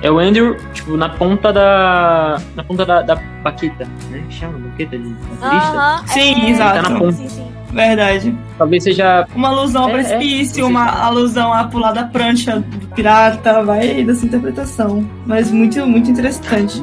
é 0.02 0.10
o 0.10 0.18
Andrew, 0.18 0.56
tipo, 0.72 0.96
na 0.96 1.08
ponta 1.08 1.52
da. 1.52 2.40
Na 2.56 2.64
ponta 2.64 2.84
da, 2.84 3.02
da 3.02 3.14
baqueta, 3.42 3.86
né? 4.10 4.22
Chama 4.30 4.58
baqueta 4.58 4.98
de? 4.98 5.06
Uh 5.06 5.16
-huh, 5.40 6.08
sim, 6.08 6.46
é... 6.46 6.50
exato. 6.50 6.82
Tá 6.82 6.88
na 6.90 6.98
ponta. 6.98 7.12
Sim, 7.12 7.28
sim. 7.28 7.52
Verdade. 7.72 8.36
Talvez 8.58 8.82
seja. 8.82 9.26
Uma 9.34 9.48
alusão 9.48 9.84
ao 9.84 9.90
é, 9.90 9.92
precipício, 9.92 10.64
é, 10.64 10.68
uma 10.68 10.86
alusão 10.86 11.52
a 11.52 11.64
pular 11.64 11.92
da 11.92 12.04
prancha 12.04 12.60
do 12.60 12.86
pirata, 12.88 13.62
vai 13.62 14.02
dessa 14.04 14.26
interpretação. 14.26 15.08
Mas 15.24 15.50
muito, 15.50 15.86
muito 15.86 16.10
interessante. 16.10 16.82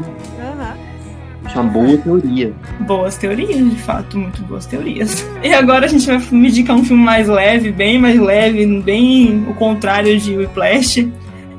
É 1.56 1.60
uma 1.60 1.72
boa 1.72 1.98
teoria. 1.98 2.54
Boas 2.82 3.18
teorias, 3.18 3.58
de 3.58 3.76
fato, 3.78 4.18
muito 4.18 4.42
boas 4.44 4.66
teorias. 4.66 5.28
E 5.42 5.54
agora 5.54 5.86
a 5.86 5.90
gente 5.90 6.06
vai 6.06 6.18
me 6.32 6.50
indicar 6.50 6.76
um 6.76 6.84
filme 6.84 7.02
mais 7.02 7.28
leve, 7.28 7.72
bem 7.72 7.98
mais 7.98 8.20
leve, 8.20 8.66
bem 8.82 9.46
o 9.48 9.54
contrário 9.54 10.20
de 10.20 10.36
Whiplash 10.36 11.08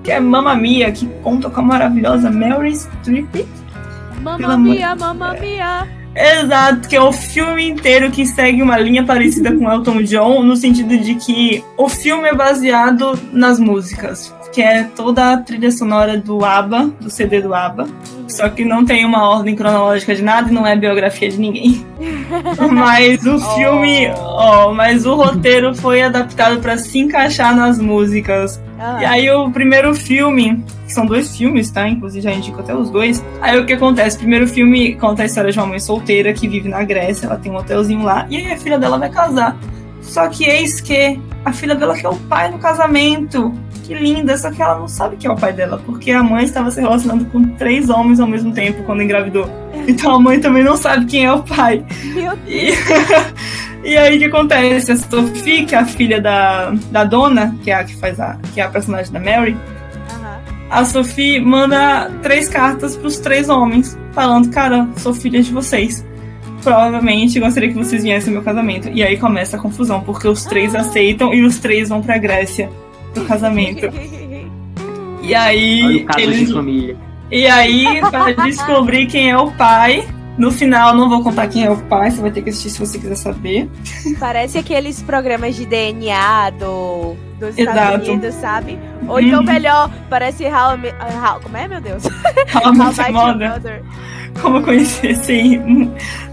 que 0.02 0.10
é 0.10 0.20
Mamma 0.20 0.54
Mia, 0.54 0.90
que 0.92 1.06
conta 1.22 1.50
com 1.50 1.60
a 1.60 1.64
maravilhosa 1.64 2.30
Mary 2.30 2.74
Streep. 2.74 3.46
Mamma 4.22 4.56
Mia, 4.56 4.94
Mamma 4.94 5.34
Mia. 5.34 5.88
Exato, 6.14 6.88
que 6.88 6.96
é 6.96 7.00
o 7.00 7.12
filme 7.12 7.68
inteiro 7.68 8.10
que 8.10 8.26
segue 8.26 8.62
uma 8.62 8.76
linha 8.78 9.04
parecida 9.04 9.54
com 9.54 9.70
Elton 9.70 10.02
John, 10.02 10.42
no 10.42 10.56
sentido 10.56 10.98
de 10.98 11.14
que 11.14 11.62
o 11.78 11.88
filme 11.88 12.28
é 12.28 12.34
baseado 12.34 13.18
nas 13.32 13.60
músicas, 13.60 14.34
que 14.52 14.60
é 14.60 14.84
toda 14.84 15.32
a 15.32 15.36
trilha 15.36 15.70
sonora 15.70 16.16
do 16.16 16.44
ABBA, 16.44 16.90
do 17.00 17.10
CD 17.10 17.40
do 17.40 17.54
ABBA. 17.54 17.86
Só 18.28 18.48
que 18.48 18.64
não 18.64 18.84
tem 18.84 19.04
uma 19.04 19.28
ordem 19.28 19.56
cronológica 19.56 20.14
de 20.14 20.22
nada 20.22 20.48
e 20.48 20.52
não 20.52 20.66
é 20.66 20.76
biografia 20.76 21.28
de 21.28 21.38
ninguém. 21.38 21.84
mas 22.72 23.24
o 23.26 23.38
filme, 23.54 24.08
ó, 24.08 24.66
oh. 24.66 24.70
oh, 24.70 24.74
mas 24.74 25.04
o 25.06 25.14
roteiro 25.14 25.74
foi 25.74 26.02
adaptado 26.02 26.60
para 26.60 26.78
se 26.78 26.98
encaixar 26.98 27.54
nas 27.54 27.78
músicas. 27.78 28.60
Ah. 28.78 28.98
E 29.00 29.04
aí 29.04 29.30
o 29.30 29.50
primeiro 29.50 29.94
filme, 29.94 30.64
que 30.86 30.92
são 30.92 31.06
dois 31.06 31.36
filmes, 31.36 31.70
tá? 31.70 31.88
Inclusive 31.88 32.22
já 32.22 32.32
indico 32.32 32.60
até 32.60 32.74
os 32.74 32.90
dois. 32.90 33.22
Aí 33.40 33.58
o 33.58 33.66
que 33.66 33.72
acontece? 33.72 34.16
O 34.16 34.20
primeiro 34.20 34.46
filme 34.46 34.94
conta 34.94 35.22
a 35.22 35.26
história 35.26 35.52
de 35.52 35.58
uma 35.58 35.66
mãe 35.66 35.78
solteira 35.80 36.32
que 36.32 36.48
vive 36.48 36.68
na 36.68 36.82
Grécia, 36.82 37.26
ela 37.26 37.36
tem 37.36 37.52
um 37.52 37.56
hotelzinho 37.56 38.02
lá, 38.02 38.26
e 38.30 38.36
aí 38.36 38.52
a 38.52 38.56
filha 38.56 38.78
dela 38.78 38.98
vai 38.98 39.10
casar. 39.10 39.56
Só 40.00 40.28
que 40.28 40.44
eis 40.44 40.80
que 40.80 41.20
a 41.44 41.52
filha 41.52 41.74
dela 41.74 41.96
quer 41.96 42.08
o 42.08 42.16
pai 42.16 42.50
no 42.50 42.58
casamento 42.58 43.52
que 43.90 43.94
linda, 43.94 44.38
só 44.38 44.52
que 44.52 44.62
ela 44.62 44.78
não 44.78 44.86
sabe 44.86 45.16
quem 45.16 45.28
é 45.28 45.32
o 45.32 45.36
pai 45.36 45.52
dela, 45.52 45.82
porque 45.84 46.12
a 46.12 46.22
mãe 46.22 46.44
estava 46.44 46.70
se 46.70 46.80
relacionando 46.80 47.24
com 47.24 47.42
três 47.56 47.90
homens 47.90 48.20
ao 48.20 48.26
mesmo 48.28 48.52
tempo 48.52 48.84
quando 48.84 49.02
engravidou. 49.02 49.50
Então 49.88 50.14
a 50.14 50.20
mãe 50.20 50.38
também 50.38 50.62
não 50.62 50.76
sabe 50.76 51.06
quem 51.06 51.24
é 51.24 51.32
o 51.32 51.42
pai. 51.42 51.84
Meu 52.14 52.38
E, 52.46 52.72
e 53.82 53.96
aí 53.96 54.16
o 54.16 54.18
que 54.20 54.24
acontece? 54.26 54.92
A 54.92 54.96
Sophie, 54.96 55.66
que 55.66 55.74
é 55.74 55.78
a 55.78 55.84
filha 55.84 56.20
da, 56.20 56.70
da 56.92 57.02
dona, 57.02 57.56
que 57.64 57.70
é 57.72 57.74
a 57.74 57.82
que 57.82 57.96
faz 57.96 58.20
a, 58.20 58.38
que 58.54 58.60
é 58.60 58.64
a 58.64 58.68
personagem 58.68 59.12
da 59.12 59.18
Mary, 59.18 59.56
a 60.70 60.84
Sophie 60.84 61.40
manda 61.40 62.08
três 62.22 62.48
cartas 62.48 62.96
pros 62.96 63.18
três 63.18 63.48
homens, 63.48 63.98
falando, 64.12 64.50
cara, 64.50 64.88
sou 64.98 65.12
filha 65.12 65.42
de 65.42 65.52
vocês. 65.52 66.06
Provavelmente 66.62 67.38
gostaria 67.40 67.68
que 67.70 67.74
vocês 67.74 68.02
viessem 68.02 68.28
ao 68.28 68.34
meu 68.34 68.42
casamento. 68.42 68.88
E 68.92 69.02
aí 69.02 69.16
começa 69.16 69.56
a 69.56 69.60
confusão, 69.60 70.00
porque 70.00 70.28
os 70.28 70.44
três 70.44 70.74
aceitam 70.74 71.32
e 71.34 71.42
os 71.42 71.58
três 71.58 71.88
vão 71.88 72.02
pra 72.02 72.18
Grécia 72.18 72.70
pro 73.14 73.24
casamento. 73.24 73.88
E 75.22 75.34
aí. 75.34 75.82
Olha 75.84 75.96
o 75.98 76.04
caso 76.06 76.20
eles- 76.20 76.46
de 76.48 76.52
família. 76.54 76.96
E 77.30 77.46
aí, 77.46 78.00
pra 78.10 78.32
descobrir 78.44 79.06
quem 79.06 79.30
é 79.30 79.36
o 79.36 79.52
pai. 79.52 80.02
No 80.38 80.50
final, 80.50 80.94
não 80.96 81.08
vou 81.10 81.22
contar 81.22 81.46
quem 81.48 81.64
é 81.64 81.70
o 81.70 81.76
pai, 81.76 82.10
você 82.10 82.20
vai 82.22 82.30
ter 82.30 82.40
que 82.40 82.48
assistir 82.48 82.70
se 82.70 82.78
você 82.78 82.98
quiser 82.98 83.14
saber. 83.16 83.68
Parece 84.18 84.56
aqueles 84.56 85.02
programas 85.02 85.54
de 85.54 85.66
DNA 85.66 86.50
do, 86.58 87.14
dos 87.38 87.58
Estados. 87.58 88.08
Unidos, 88.08 88.34
sabe? 88.36 88.78
Ou 89.06 89.20
então 89.20 89.40
Uhum. 89.40 89.44
melhor, 89.46 89.90
parece 90.08 90.44
How, 90.44 90.78
How 91.34 91.40
Como 91.42 91.56
é, 91.58 91.68
meu 91.68 91.80
Deus? 91.82 92.02
How 92.54 92.68
How 92.68 93.36
Met 93.36 93.60
Como 94.40 94.58
eu 94.58 94.62
conheci 94.62 95.08
esse. 95.08 95.58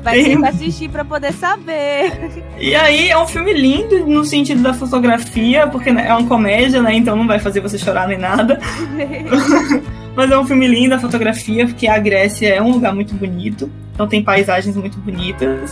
Vai 0.04 0.24
ter 0.24 0.38
que 0.38 0.46
assistir 0.46 0.90
pra 0.90 1.04
poder 1.04 1.34
saber. 1.34 2.46
E 2.60 2.74
aí 2.74 3.10
é 3.10 3.18
um 3.18 3.28
filme 3.28 3.54
lindo 3.54 4.08
no 4.08 4.26
sentido 4.26 4.64
da 4.64 4.74
fotografia, 4.74 5.68
porque 5.68 5.92
né, 5.92 6.08
é 6.08 6.14
uma 6.14 6.28
comédia, 6.28 6.82
né? 6.82 6.96
Então 6.96 7.16
não 7.16 7.28
vai 7.28 7.38
fazer 7.38 7.60
você 7.60 7.78
chorar 7.78 8.08
nem 8.08 8.18
nada. 8.18 8.60
Mas 10.16 10.32
é 10.32 10.38
um 10.40 10.44
filme 10.44 10.68
lindo 10.68 10.96
a 10.96 11.00
fotografia, 11.00 11.68
porque 11.68 11.88
a 11.88 12.00
Grécia 12.00 12.48
é 12.48 12.60
um 12.60 12.72
lugar 12.72 12.96
muito 12.96 13.14
bonito. 13.14 13.70
Então 13.94 14.08
tem 14.08 14.24
paisagens 14.24 14.76
muito 14.76 14.98
bonitas. 14.98 15.72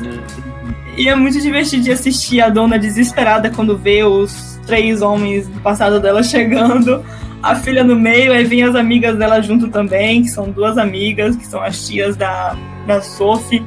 E 0.97 1.09
é 1.09 1.15
muito 1.15 1.39
divertido 1.41 1.83
de 1.83 1.91
assistir 1.91 2.41
a 2.41 2.49
dona 2.49 2.79
desesperada 2.79 3.49
quando 3.49 3.77
vê 3.77 4.03
os 4.03 4.59
três 4.65 5.01
homens 5.01 5.47
do 5.47 5.59
passado 5.59 5.99
dela 5.99 6.23
chegando. 6.23 7.03
A 7.43 7.55
filha 7.55 7.83
no 7.83 7.95
meio, 7.95 8.31
aí 8.31 8.43
vem 8.43 8.63
as 8.63 8.75
amigas 8.75 9.17
dela 9.17 9.41
junto 9.41 9.67
também, 9.67 10.23
que 10.23 10.29
são 10.29 10.49
duas 10.49 10.77
amigas, 10.77 11.35
que 11.35 11.45
são 11.45 11.61
as 11.61 11.85
tias 11.85 12.15
da, 12.15 12.55
da 12.87 13.01
Sophie. 13.01 13.63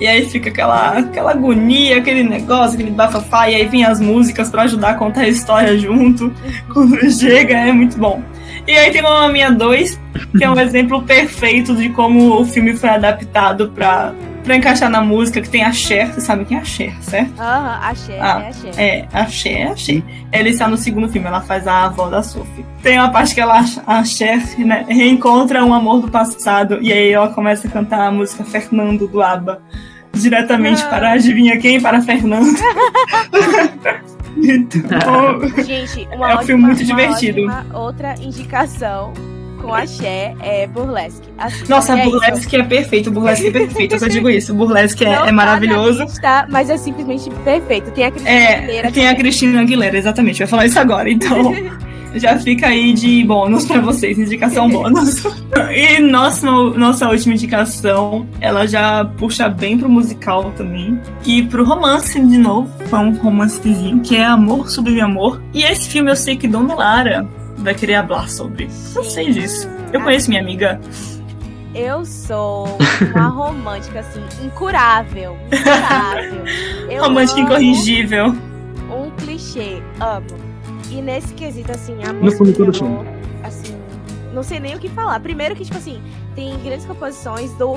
E 0.00 0.06
aí 0.06 0.26
fica 0.26 0.50
aquela, 0.50 0.98
aquela 0.98 1.30
agonia, 1.30 1.98
aquele 1.98 2.24
negócio, 2.24 2.74
aquele 2.74 2.90
bafafá, 2.90 3.48
e 3.48 3.54
aí 3.54 3.66
vem 3.66 3.84
as 3.84 4.00
músicas 4.00 4.50
pra 4.50 4.62
ajudar 4.62 4.90
a 4.90 4.94
contar 4.94 5.22
a 5.22 5.28
história 5.28 5.78
junto. 5.78 6.32
Quando 6.72 7.10
chega, 7.10 7.54
é 7.54 7.72
muito 7.72 7.96
bom. 7.96 8.20
E 8.66 8.72
aí 8.72 8.90
tem 8.90 9.00
Mamma 9.00 9.28
Mia 9.28 9.50
2, 9.52 10.00
que 10.36 10.44
é 10.44 10.50
um 10.50 10.58
exemplo 10.60 11.00
perfeito 11.02 11.74
de 11.76 11.88
como 11.90 12.40
o 12.40 12.44
filme 12.44 12.76
foi 12.76 12.90
adaptado 12.90 13.70
pra, 13.74 14.12
pra 14.44 14.54
encaixar 14.56 14.88
na 14.90 15.00
música, 15.02 15.40
que 15.40 15.48
tem 15.48 15.64
a 15.64 15.72
Cher, 15.72 16.12
você 16.12 16.20
sabe 16.20 16.44
quem 16.44 16.56
é 16.56 16.60
a 16.60 16.64
Cher, 16.64 16.94
certo? 17.02 17.32
Aham, 17.40 17.78
achei, 17.82 18.20
Ah, 18.20 18.40
é, 18.42 18.48
achei. 18.48 18.70
É, 18.76 19.08
a 19.12 19.26
Cher, 19.26 19.56
é 19.56 19.64
a 19.70 19.76
Cher. 19.76 20.02
Ela 20.30 20.48
está 20.48 20.68
no 20.68 20.76
segundo 20.76 21.08
filme, 21.08 21.26
ela 21.26 21.40
faz 21.40 21.66
a 21.66 21.84
avó 21.84 22.08
da 22.08 22.22
Sophie. 22.22 22.64
Tem 22.82 22.98
uma 22.98 23.10
parte 23.10 23.34
que 23.34 23.40
ela, 23.40 23.64
a 23.86 24.04
Cher, 24.04 24.40
né, 24.60 24.84
reencontra 24.88 25.64
um 25.64 25.72
amor 25.74 26.00
do 26.02 26.08
passado, 26.10 26.78
e 26.80 26.92
aí 26.92 27.10
ela 27.10 27.28
começa 27.28 27.66
a 27.66 27.70
cantar 27.70 28.06
a 28.06 28.12
música 28.12 28.44
Fernando 28.44 29.08
do 29.08 29.20
ABBA. 29.22 29.60
Diretamente 30.12 30.80
Ah. 30.84 30.88
para 30.90 31.12
adivinha 31.12 31.58
quem? 31.58 31.80
Para 31.80 32.00
Fernando. 32.00 32.46
então, 34.36 35.64
Gente, 35.64 36.06
uma 36.14 36.30
É 36.30 36.34
um 36.34 36.36
ótima, 36.38 36.42
filme 36.44 36.62
muito 36.64 36.78
uma 36.78 36.84
divertido. 36.86 37.40
ótima 37.46 37.66
outra 37.78 38.14
indicação 38.20 39.12
com 39.64 39.74
a 39.74 39.86
Cher 39.86 40.36
é 40.40 40.66
Burlesque. 40.66 41.28
Assistam, 41.38 41.74
nossa, 41.74 41.98
é 41.98 42.02
isso. 42.02 42.10
Burlesque 42.10 42.56
é 42.56 42.62
perfeito, 42.62 43.10
Burlesque 43.10 43.46
é 43.48 43.50
perfeito, 43.50 43.94
eu 43.94 43.98
só 43.98 44.06
digo 44.08 44.28
isso. 44.28 44.54
Burlesque 44.54 45.04
é, 45.04 45.12
é 45.12 45.16
tá 45.16 45.32
maravilhoso. 45.32 46.04
lista, 46.04 46.46
mas 46.50 46.70
é 46.70 46.76
simplesmente 46.76 47.30
perfeito. 47.42 47.90
Tem 47.92 48.04
a 48.04 48.10
Cristina 48.10 48.30
É, 48.30 48.54
Aguilera 48.56 48.92
tem 48.92 49.08
a. 49.08 49.14
Cristina 49.14 49.60
Aguilera, 49.60 49.96
exatamente, 49.96 50.40
eu 50.40 50.44
ia 50.44 50.48
falar 50.48 50.66
isso 50.66 50.78
agora, 50.78 51.10
então 51.10 51.52
já 52.14 52.38
fica 52.38 52.68
aí 52.68 52.92
de 52.92 53.24
bônus 53.24 53.64
pra 53.64 53.80
vocês, 53.80 54.18
indicação 54.18 54.68
bônus. 54.68 55.22
E 55.72 56.00
nossa, 56.00 56.46
nossa 56.46 57.08
última 57.08 57.34
indicação, 57.34 58.26
ela 58.40 58.66
já 58.66 59.04
puxa 59.04 59.48
bem 59.48 59.78
pro 59.78 59.88
musical 59.88 60.52
também. 60.56 61.00
E 61.24 61.42
pro 61.44 61.64
romance 61.64 62.20
de 62.20 62.38
novo, 62.38 62.68
é 62.92 62.96
um 62.96 63.12
romancezinho, 63.12 64.00
que 64.00 64.16
é 64.16 64.24
Amor 64.24 64.68
Sublime 64.68 65.00
Amor. 65.00 65.40
E 65.52 65.62
esse 65.62 65.88
filme 65.88 66.10
eu 66.10 66.16
sei 66.16 66.36
que 66.36 66.48
Dona 66.48 66.74
Lara 66.74 67.26
vai 67.64 67.74
querer 67.74 68.06
falar 68.06 68.28
sobre. 68.28 68.68
Eu 68.94 69.02
sei 69.04 69.32
disso. 69.32 69.68
Eu 69.92 70.00
conheço 70.02 70.28
minha 70.28 70.40
amiga. 70.40 70.80
Eu 71.74 72.04
sou 72.04 72.78
uma 73.14 73.26
romântica, 73.28 74.00
assim, 74.00 74.20
incurável. 74.44 75.36
Incurável. 75.46 76.44
Eu 76.88 77.02
Romântica 77.02 77.40
incorrigível. 77.40 78.26
Um 78.90 79.10
clichê, 79.16 79.82
amo. 80.00 80.26
E 80.90 81.00
nesse 81.02 81.34
quesito, 81.34 81.72
assim, 81.72 81.96
a 82.04 82.12
No 82.12 82.20
música 82.20 82.44
fundo, 82.44 82.74
sim. 82.74 82.98
assim, 83.42 83.74
não 84.32 84.42
sei 84.44 84.60
nem 84.60 84.76
o 84.76 84.78
que 84.78 84.88
falar. 84.88 85.18
Primeiro 85.18 85.56
que, 85.56 85.64
tipo 85.64 85.76
assim, 85.76 86.00
tem 86.36 86.56
grandes 86.62 86.86
composições 86.86 87.50
do, 87.54 87.76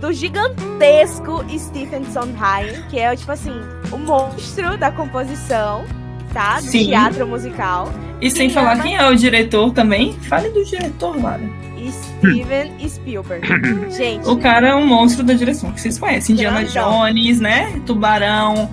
do 0.00 0.12
gigantesco 0.12 1.44
Stephen 1.58 2.04
Sondheim, 2.04 2.82
que 2.90 3.00
é, 3.00 3.16
tipo 3.16 3.32
assim, 3.32 3.54
o 3.90 3.96
monstro 3.98 4.76
da 4.76 4.92
composição, 4.92 5.84
tá? 6.32 6.56
Do 6.60 6.66
Sim. 6.66 6.86
teatro 6.86 7.26
musical. 7.26 7.88
E 8.24 8.30
sem 8.30 8.48
falar 8.48 8.80
quem 8.82 8.96
é 8.96 9.06
o 9.06 9.14
diretor 9.14 9.70
também, 9.72 10.14
fale 10.14 10.48
do 10.48 10.64
diretor, 10.64 11.20
Lara. 11.22 11.42
E 11.76 11.92
Steven 11.92 12.72
Spielberg. 12.88 13.46
Gente, 13.94 14.26
O 14.26 14.38
cara 14.38 14.68
é 14.68 14.74
um 14.74 14.86
monstro 14.86 15.22
da 15.22 15.34
direção, 15.34 15.70
que 15.72 15.80
vocês 15.80 15.98
conhecem. 15.98 16.32
Indiana. 16.32 16.64
Jones, 16.64 17.38
né? 17.38 17.78
Tubarão. 17.84 18.70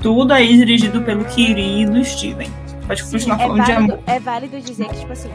Tudo 0.00 0.32
aí 0.32 0.56
dirigido 0.56 1.02
pelo 1.02 1.24
querido 1.26 2.02
Steven. 2.02 2.48
Pode 2.88 3.04
Sim, 3.04 3.12
continuar 3.12 3.36
é 3.36 3.42
falando 3.42 3.64
de 3.64 3.72
válido, 3.72 3.92
amor. 3.92 4.04
é 4.06 4.18
válido 4.18 4.60
dizer 4.60 4.88
que, 4.88 4.96
tipo 4.98 5.12
assim, 5.12 5.30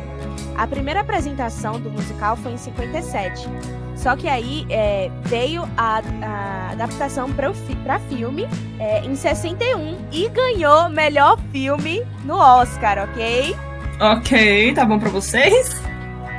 a 0.58 0.68
primeira 0.68 1.00
apresentação 1.00 1.80
do 1.80 1.90
musical 1.90 2.36
foi 2.36 2.52
em 2.52 2.58
57. 2.58 3.48
Só 3.96 4.16
que 4.18 4.28
aí 4.28 4.66
é, 4.70 5.10
veio 5.24 5.64
a, 5.78 6.02
a 6.22 6.72
adaptação 6.72 7.32
para 7.32 7.52
pra 7.84 8.00
filme 8.00 8.48
é, 8.80 9.00
em 9.06 9.16
61 9.16 9.98
e 10.12 10.28
ganhou 10.30 10.90
melhor 10.90 11.40
filme 11.54 12.04
no 12.26 12.36
Oscar, 12.36 13.08
ok? 13.10 13.56
Ok, 14.02 14.74
tá 14.74 14.84
bom 14.84 15.00
pra 15.00 15.10
vocês? 15.10 15.82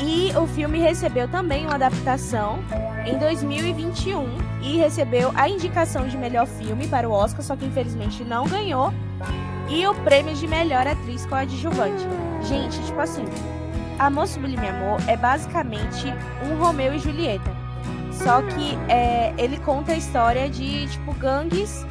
E 0.01 0.33
o 0.37 0.47
filme 0.47 0.79
recebeu 0.79 1.29
também 1.29 1.67
uma 1.67 1.75
adaptação 1.75 2.59
em 3.07 3.17
2021 3.19 4.27
e 4.63 4.77
recebeu 4.77 5.31
a 5.35 5.49
indicação 5.49 6.09
de 6.09 6.17
melhor 6.17 6.47
filme 6.47 6.89
para 6.89 7.09
o 7.09 7.13
Oscar, 7.13 7.43
só 7.43 7.55
que 7.55 7.65
infelizmente 7.65 8.25
não 8.25 8.47
ganhou. 8.47 8.93
E 9.69 9.87
o 9.87 9.95
prêmio 9.95 10.35
de 10.35 10.47
melhor 10.47 10.87
atriz 10.87 11.25
coadjuvante. 11.27 12.05
Gente, 12.43 12.83
tipo 12.85 13.01
assim, 13.01 13.25
Amor 13.99 14.27
Sublime 14.27 14.69
Amor 14.69 15.01
é 15.07 15.17
basicamente 15.17 16.13
um 16.45 16.59
Romeu 16.59 16.95
e 16.95 16.99
Julieta. 16.99 17.51
Só 18.13 18.43
que 18.43 18.79
é, 18.89 19.35
ele 19.39 19.59
conta 19.59 19.93
a 19.93 19.97
história 19.97 20.49
de, 20.49 20.87
tipo, 20.89 21.13
gangues 21.15 21.85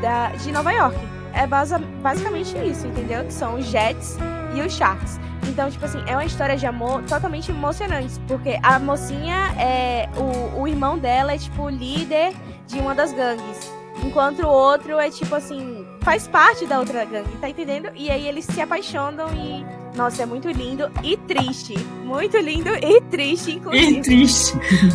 da, 0.00 0.28
de 0.30 0.50
Nova 0.52 0.72
York. 0.72 0.96
É 1.32 1.46
basa, 1.46 1.78
basicamente 2.02 2.56
isso, 2.58 2.86
entendeu? 2.86 3.24
Que 3.24 3.32
são 3.32 3.56
os 3.56 3.66
Jets 3.66 4.18
e 4.54 4.60
os 4.60 4.72
Sharks. 4.74 5.20
Então, 5.48 5.70
tipo 5.70 5.84
assim, 5.84 5.98
é 6.06 6.12
uma 6.12 6.24
história 6.24 6.56
de 6.56 6.66
amor 6.66 7.02
totalmente 7.02 7.50
emocionante. 7.50 8.18
Porque 8.28 8.58
a 8.62 8.78
mocinha 8.78 9.52
é. 9.58 10.08
O, 10.16 10.60
o 10.62 10.68
irmão 10.68 10.98
dela 10.98 11.32
é, 11.32 11.38
tipo, 11.38 11.68
líder 11.68 12.32
de 12.66 12.78
uma 12.78 12.94
das 12.94 13.12
gangues. 13.12 13.72
Enquanto 14.04 14.42
o 14.42 14.48
outro 14.48 14.98
é, 14.98 15.10
tipo 15.10 15.34
assim, 15.34 15.84
faz 16.00 16.26
parte 16.26 16.66
da 16.66 16.78
outra 16.78 17.04
gangue, 17.04 17.36
tá 17.40 17.48
entendendo? 17.48 17.88
E 17.94 18.10
aí 18.10 18.26
eles 18.26 18.44
se 18.44 18.60
apaixonam 18.60 19.26
e. 19.34 19.64
Nossa, 19.96 20.22
é 20.22 20.26
muito 20.26 20.48
lindo 20.50 20.90
e 21.02 21.16
triste. 21.18 21.74
Muito 22.04 22.38
lindo 22.38 22.70
e 22.70 23.00
triste, 23.02 23.50
E 23.50 23.54
inclusive. 23.56 24.00
triste. 24.00 24.54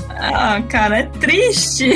Ah, 0.10 0.60
cara, 0.68 1.00
é 1.00 1.04
triste. 1.04 1.92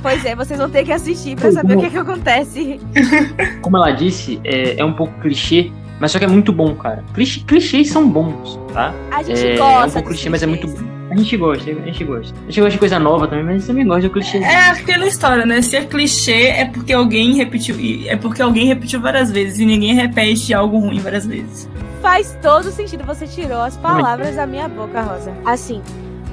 Pois 0.00 0.24
é, 0.24 0.34
vocês 0.34 0.58
vão 0.58 0.70
ter 0.70 0.84
que 0.84 0.92
assistir 0.92 1.36
pra 1.36 1.50
saber 1.52 1.76
o 1.76 1.80
que, 1.80 1.86
é 1.86 1.90
que 1.90 1.98
acontece. 1.98 2.80
Como 3.60 3.76
ela 3.76 3.90
disse, 3.90 4.40
é, 4.44 4.80
é 4.80 4.84
um 4.84 4.92
pouco 4.94 5.12
clichê, 5.20 5.70
mas 6.00 6.12
só 6.12 6.18
que 6.18 6.24
é 6.24 6.28
muito 6.28 6.52
bom, 6.52 6.74
cara. 6.74 7.04
Clichê, 7.14 7.40
clichês 7.40 7.90
são 7.90 8.08
bons, 8.08 8.58
tá? 8.72 8.92
A 9.10 9.22
gente 9.22 9.40
É, 9.46 9.56
gosta. 9.56 9.84
é 9.84 9.86
um 9.86 9.90
pouco 9.90 10.08
clichê, 10.08 10.28
mas 10.28 10.42
é 10.42 10.46
muito 10.46 10.66
bom. 10.66 10.92
A 11.10 11.16
gente 11.16 11.36
gosta, 11.36 11.70
a 11.70 11.74
gente 11.74 12.04
gosta. 12.04 12.34
A 12.38 12.44
gente 12.46 12.60
gosta 12.60 12.70
de 12.70 12.78
coisa 12.78 12.98
nova 12.98 13.28
também, 13.28 13.44
mas 13.44 13.54
a 13.54 13.58
gente 13.58 13.66
também 13.66 13.86
gosta 13.86 14.02
do 14.02 14.10
clichê. 14.10 14.38
É 14.38 14.70
aquela 14.70 15.06
história, 15.06 15.44
né? 15.44 15.60
Se 15.60 15.76
é 15.76 15.84
clichê, 15.84 16.46
é 16.48 16.64
porque 16.64 16.92
alguém 16.92 17.34
repetiu. 17.34 17.76
É 18.08 18.16
porque 18.16 18.40
alguém 18.40 18.66
repetiu 18.66 18.98
várias 18.98 19.30
vezes 19.30 19.58
e 19.58 19.66
ninguém 19.66 19.94
repete 19.94 20.54
algo 20.54 20.78
ruim 20.78 21.00
várias 21.00 21.26
vezes. 21.26 21.68
Faz 22.00 22.36
todo 22.40 22.70
sentido. 22.70 23.04
Você 23.04 23.26
tirou 23.26 23.60
as 23.60 23.76
palavras 23.76 24.36
da 24.36 24.46
minha 24.46 24.66
boca, 24.68 25.02
Rosa. 25.02 25.34
Assim, 25.44 25.82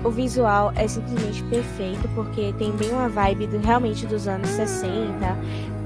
o 0.02 0.10
visual 0.10 0.72
é 0.78 0.88
simplesmente 0.88 1.44
perfeito, 1.44 2.10
porque 2.16 2.54
tem 2.58 2.72
bem 2.72 2.90
uma 2.92 3.10
vibe 3.10 3.48
do, 3.48 3.60
realmente 3.60 4.06
dos 4.08 4.30
anos 4.30 4.48
60. 4.48 5.38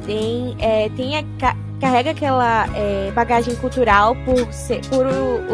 Tem, 0.05 0.55
é, 0.59 0.89
tem 0.89 1.17
a, 1.17 1.23
carrega 1.83 2.11
aquela 2.11 2.65
é, 2.73 3.11
bagagem 3.11 3.55
cultural 3.55 4.15
por, 4.23 4.53
ser, 4.53 4.79
por 4.87 5.05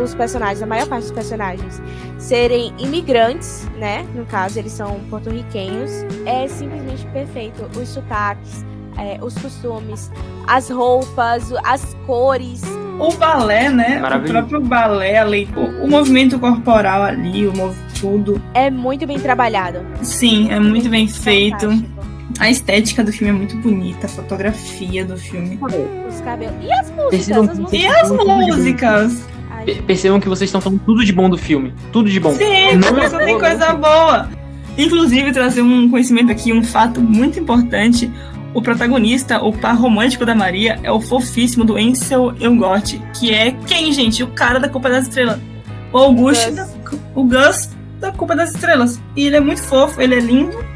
os 0.01 0.13
personagens, 0.13 0.61
a 0.61 0.65
maior 0.67 0.87
parte 0.87 1.03
dos 1.03 1.11
personagens, 1.11 1.81
serem 2.19 2.71
imigrantes, 2.77 3.67
né? 3.77 4.05
No 4.13 4.25
caso, 4.25 4.59
eles 4.59 4.71
são 4.71 4.99
porto-riquenhos. 5.09 5.91
É 6.25 6.47
simplesmente 6.47 7.05
perfeito. 7.07 7.67
Os 7.75 7.89
sotaques, 7.89 8.63
é, 8.97 9.17
os 9.23 9.33
costumes, 9.35 10.11
as 10.47 10.69
roupas, 10.69 11.51
as 11.63 11.95
cores. 12.05 12.61
O 12.99 13.11
balé, 13.13 13.69
né? 13.69 14.01
O 14.03 14.21
próprio 14.21 14.61
balé, 14.61 15.17
ali, 15.17 15.49
o, 15.55 15.85
o 15.85 15.89
movimento 15.89 16.37
corporal 16.37 17.01
ali, 17.03 17.47
o 17.47 17.53
tudo. 17.99 18.41
É 18.53 18.69
muito 18.69 19.07
bem 19.07 19.19
trabalhado. 19.19 19.79
Sim, 20.03 20.51
é 20.51 20.59
muito 20.59 20.89
bem 20.89 21.07
feito. 21.07 21.67
A 22.39 22.49
estética 22.49 23.03
do 23.03 23.11
filme 23.11 23.33
é 23.33 23.35
muito 23.35 23.57
bonita, 23.57 24.07
a 24.07 24.09
fotografia 24.09 25.03
do 25.03 25.17
filme. 25.17 25.59
Os 26.07 26.21
cabelos. 26.21 26.55
E 26.61 26.71
as 26.71 26.89
músicas? 26.91 27.49
As 27.49 27.59
músicas? 27.59 27.73
E 27.73 27.87
as 27.87 28.09
músicas? 28.11 29.25
Percebam 29.85 30.19
que 30.21 30.29
vocês 30.29 30.47
estão 30.47 30.61
falando 30.61 30.81
tudo 30.85 31.03
de 31.03 31.11
bom 31.11 31.29
do 31.29 31.37
filme. 31.37 31.73
Tudo 31.91 32.09
de 32.09 32.19
bom. 32.19 32.31
Sim, 32.31 32.75
não 32.75 32.97
é 32.97 33.09
tem 33.25 33.37
coisa 33.37 33.73
boa. 33.73 34.29
Inclusive, 34.77 35.33
trazer 35.33 35.61
um 35.61 35.89
conhecimento 35.89 36.31
aqui, 36.31 36.53
um 36.53 36.63
fato 36.63 37.01
muito 37.01 37.37
importante. 37.37 38.09
O 38.53 38.61
protagonista, 38.61 39.43
o 39.43 39.51
par 39.51 39.75
romântico 39.75 40.25
da 40.25 40.33
Maria, 40.33 40.79
é 40.81 40.91
o 40.91 41.01
fofíssimo 41.01 41.65
do 41.65 41.75
Ansel 41.75 42.33
Elgort, 42.39 42.97
que 43.19 43.33
é 43.33 43.51
quem, 43.67 43.91
gente? 43.91 44.23
O 44.23 44.27
cara 44.27 44.59
da 44.59 44.69
Culpa 44.69 44.89
das 44.89 45.07
Estrelas. 45.07 45.39
O 45.91 45.97
Augusto, 45.97 46.65
o 47.13 47.23
Gus 47.25 47.69
da 47.99 48.11
Culpa 48.13 48.35
das 48.35 48.51
Estrelas. 48.51 48.99
E 49.15 49.27
ele 49.27 49.35
é 49.35 49.39
muito 49.41 49.61
fofo, 49.61 50.01
ele 50.01 50.15
é 50.15 50.19
lindo. 50.19 50.68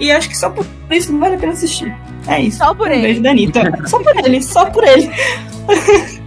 E 0.00 0.12
acho 0.12 0.28
que 0.28 0.36
só 0.36 0.50
por 0.50 0.66
isso 0.90 1.12
não 1.12 1.20
vale 1.20 1.34
a 1.34 1.38
pena 1.38 1.52
assistir. 1.52 1.94
É 2.26 2.40
isso. 2.40 2.58
Só 2.58 2.74
por 2.74 2.88
um 2.88 2.92
ele. 2.92 3.02
Beijo 3.02 3.22
da 3.22 3.30
Anitta. 3.30 3.72
só 3.86 4.02
por 4.02 4.16
ele, 4.16 4.42
só 4.42 4.66
por 4.66 4.84
ele. 4.84 5.10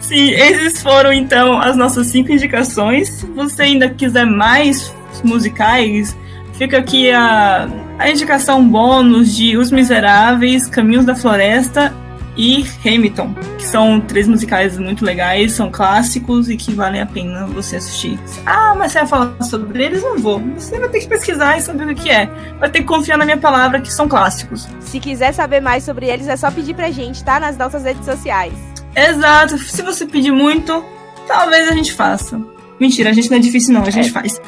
Sim, 0.00 0.30
esses 0.30 0.82
foram 0.82 1.12
então 1.12 1.60
as 1.60 1.76
nossas 1.76 2.08
cinco 2.08 2.32
indicações. 2.32 3.08
Se 3.08 3.26
você 3.26 3.62
ainda 3.62 3.88
quiser 3.90 4.26
mais 4.26 4.92
musicais, 5.22 6.16
fica 6.54 6.78
aqui 6.78 7.10
a, 7.10 7.68
a 7.98 8.10
indicação 8.10 8.66
bônus 8.66 9.36
de 9.36 9.56
Os 9.56 9.70
Miseráveis, 9.70 10.66
Caminhos 10.66 11.04
da 11.04 11.14
Floresta 11.14 11.94
e 12.40 12.64
Hamilton, 12.82 13.34
que 13.58 13.66
são 13.66 14.00
três 14.00 14.26
musicais 14.26 14.78
muito 14.78 15.04
legais, 15.04 15.52
são 15.52 15.70
clássicos 15.70 16.48
e 16.48 16.56
que 16.56 16.72
valem 16.72 17.02
a 17.02 17.04
pena 17.04 17.44
você 17.44 17.76
assistir. 17.76 18.18
Ah, 18.46 18.74
mas 18.74 18.92
você 18.92 19.00
vai 19.00 19.08
falar 19.08 19.42
sobre 19.42 19.84
eles? 19.84 20.02
Não 20.02 20.18
vou. 20.18 20.40
Você 20.56 20.78
vai 20.78 20.88
ter 20.88 21.00
que 21.00 21.06
pesquisar 21.06 21.58
e 21.58 21.60
saber 21.60 21.86
o 21.86 21.94
que 21.94 22.08
é. 22.08 22.30
Vai 22.58 22.70
ter 22.70 22.78
que 22.78 22.86
confiar 22.86 23.18
na 23.18 23.26
minha 23.26 23.36
palavra 23.36 23.78
que 23.78 23.92
são 23.92 24.08
clássicos. 24.08 24.66
Se 24.80 24.98
quiser 24.98 25.34
saber 25.34 25.60
mais 25.60 25.84
sobre 25.84 26.06
eles, 26.06 26.28
é 26.28 26.36
só 26.36 26.50
pedir 26.50 26.72
pra 26.72 26.90
gente, 26.90 27.22
tá? 27.22 27.38
Nas 27.38 27.58
nossas 27.58 27.84
redes 27.84 28.06
sociais. 28.06 28.54
Exato. 28.96 29.58
Se 29.58 29.82
você 29.82 30.06
pedir 30.06 30.32
muito, 30.32 30.82
talvez 31.28 31.68
a 31.68 31.74
gente 31.74 31.92
faça. 31.92 32.40
Mentira, 32.80 33.10
a 33.10 33.12
gente 33.12 33.30
não 33.30 33.36
é 33.36 33.40
difícil, 33.40 33.74
não, 33.74 33.82
a 33.82 33.90
gente 33.90 34.08
é. 34.08 34.12
faz. 34.12 34.40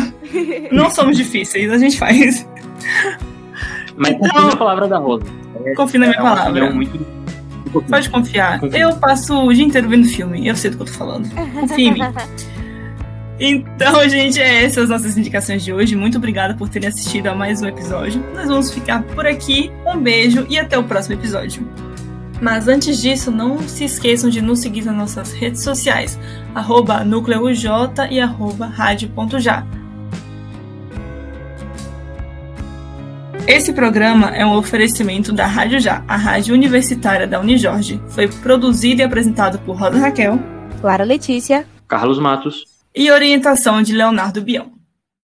não 0.72 0.90
somos 0.90 1.14
difíceis, 1.14 1.70
a 1.70 1.76
gente 1.76 1.98
faz. 1.98 2.48
Mas 3.98 4.12
então, 4.12 4.30
confia 4.30 4.48
na 4.48 4.56
palavra 4.56 4.88
da 4.88 4.96
Rosa. 4.96 5.26
Confia 5.76 6.00
na 6.00 6.06
minha 6.06 6.18
é 6.18 6.22
palavra. 6.22 6.70
Muito 6.70 7.17
Pode 7.68 8.10
confiar. 8.10 8.60
Eu 8.72 8.96
passo 8.96 9.46
o 9.46 9.52
dia 9.52 9.64
inteiro 9.64 9.88
vendo 9.88 10.08
filme. 10.08 10.46
Eu 10.46 10.56
sei 10.56 10.70
do 10.70 10.76
que 10.76 10.82
eu 10.82 10.86
tô 10.86 10.92
falando. 10.92 11.28
Confia 11.54 11.88
em 11.88 11.92
mim. 11.92 12.00
Então, 13.40 14.08
gente, 14.08 14.40
é 14.40 14.64
essas 14.64 14.84
as 14.84 14.88
nossas 14.88 15.16
indicações 15.16 15.62
de 15.62 15.72
hoje. 15.72 15.94
Muito 15.94 16.18
obrigada 16.18 16.54
por 16.54 16.68
terem 16.68 16.88
assistido 16.88 17.28
a 17.28 17.34
mais 17.36 17.62
um 17.62 17.68
episódio. 17.68 18.20
Nós 18.34 18.48
vamos 18.48 18.72
ficar 18.72 19.02
por 19.02 19.26
aqui. 19.26 19.70
Um 19.86 19.96
beijo 19.96 20.44
e 20.50 20.58
até 20.58 20.76
o 20.76 20.82
próximo 20.82 21.14
episódio. 21.14 21.64
Mas 22.40 22.68
antes 22.68 23.00
disso, 23.00 23.30
não 23.30 23.60
se 23.60 23.84
esqueçam 23.84 24.28
de 24.28 24.40
nos 24.40 24.60
seguir 24.60 24.84
nas 24.84 24.96
nossas 24.96 25.32
redes 25.32 25.62
sociais, 25.62 26.18
arroba 26.54 27.04
núcleoj 27.04 27.64
e 28.10 28.20
arroba 28.20 28.66
rádio.já. 28.66 29.64
Esse 33.48 33.72
programa 33.72 34.28
é 34.36 34.44
um 34.44 34.54
oferecimento 34.54 35.32
da 35.32 35.46
Rádio 35.46 35.80
Já, 35.80 36.04
a 36.06 36.16
rádio 36.16 36.54
universitária 36.54 37.26
da 37.26 37.40
Unijorge. 37.40 37.98
Foi 38.10 38.28
produzido 38.28 39.00
e 39.00 39.04
apresentado 39.04 39.58
por 39.60 39.74
Roda 39.74 39.96
Raquel, 39.96 40.38
Clara 40.82 41.02
Letícia, 41.02 41.66
Carlos 41.88 42.18
Matos 42.18 42.66
e 42.94 43.10
orientação 43.10 43.80
de 43.80 43.94
Leonardo 43.94 44.42
Bião. 44.42 44.77